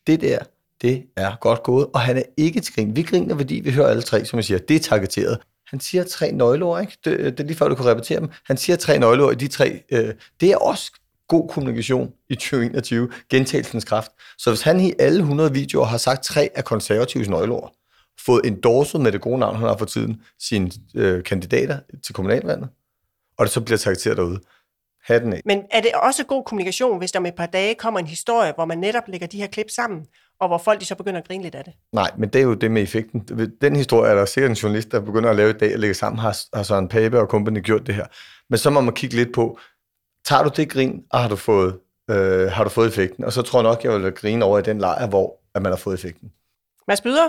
[0.06, 0.38] Det der,
[0.82, 2.96] det er godt gået, og han er ikke til grin.
[2.96, 5.38] Vi griner, fordi vi hører alle tre, som jeg siger, det er targeteret.
[5.66, 6.96] Han siger tre nøgleord, ikke?
[7.04, 8.30] Det, det er lige før, du kunne repetere dem.
[8.44, 9.82] Han siger tre nøgleord i de tre.
[9.92, 10.92] Øh, det er også
[11.30, 14.10] god kommunikation i 2021, gentagelsens kraft.
[14.38, 17.72] Så hvis han i alle 100 videoer har sagt tre af konservatives nøgleord,
[18.26, 22.68] fået endorset med det gode navn, han har for tiden, sine øh, kandidater til kommunalvalget,
[23.38, 24.40] og det så bliver targeteret derude.
[25.04, 25.40] Hatten af.
[25.44, 28.52] Men er det også god kommunikation, hvis der om et par dage kommer en historie,
[28.54, 30.06] hvor man netop lægger de her klip sammen,
[30.40, 31.72] og hvor folk de så begynder at grine lidt af det?
[31.92, 33.20] Nej, men det er jo det med effekten.
[33.60, 35.94] Den historie er der sikkert en journalist, der begynder at lave i dag og lægge
[35.94, 38.06] sammen, har, har Søren Pape og company gjort det her.
[38.50, 39.58] Men så må man kigge lidt på,
[40.30, 41.78] tager du det grin, og har du fået,
[42.10, 43.24] øh, har du fået effekten?
[43.24, 45.72] Og så tror jeg nok, jeg vil grine over i den lejr, hvor at man
[45.72, 46.32] har fået effekten.
[46.88, 47.28] Mads Byder,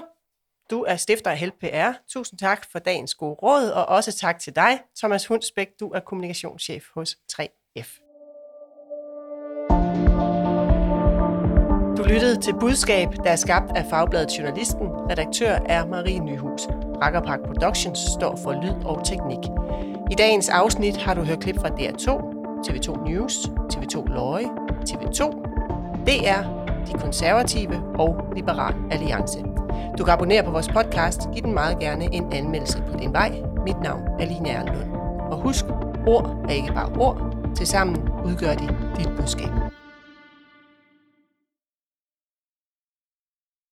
[0.71, 1.91] du er stifter af Help PR.
[2.13, 5.67] Tusind tak for dagens gode råd, og også tak til dig, Thomas Hundsbæk.
[5.79, 7.89] Du er kommunikationschef hos 3F.
[11.97, 14.87] Du lyttede til Budskab, der er skabt af Fagbladet Journalisten.
[15.09, 16.61] Redaktør er Marie Nyhus.
[17.01, 19.43] Rakkerpark Productions står for lyd og teknik.
[20.11, 23.33] I dagens afsnit har du hørt klip fra DR2, TV2 News,
[23.73, 24.45] TV2 Løje,
[24.89, 25.21] TV2,
[26.05, 26.41] DR,
[26.87, 29.39] De Konservative og Liberal Alliance.
[29.97, 31.21] Du kan abonnere på vores podcast.
[31.33, 33.31] Giv den meget gerne en anmeldelse på din vej.
[33.65, 34.91] Mit navn er Line Erlund.
[35.31, 35.65] Og husk,
[36.07, 37.37] ord er ikke bare ord.
[37.55, 39.80] Tilsammen udgør de dit budskab.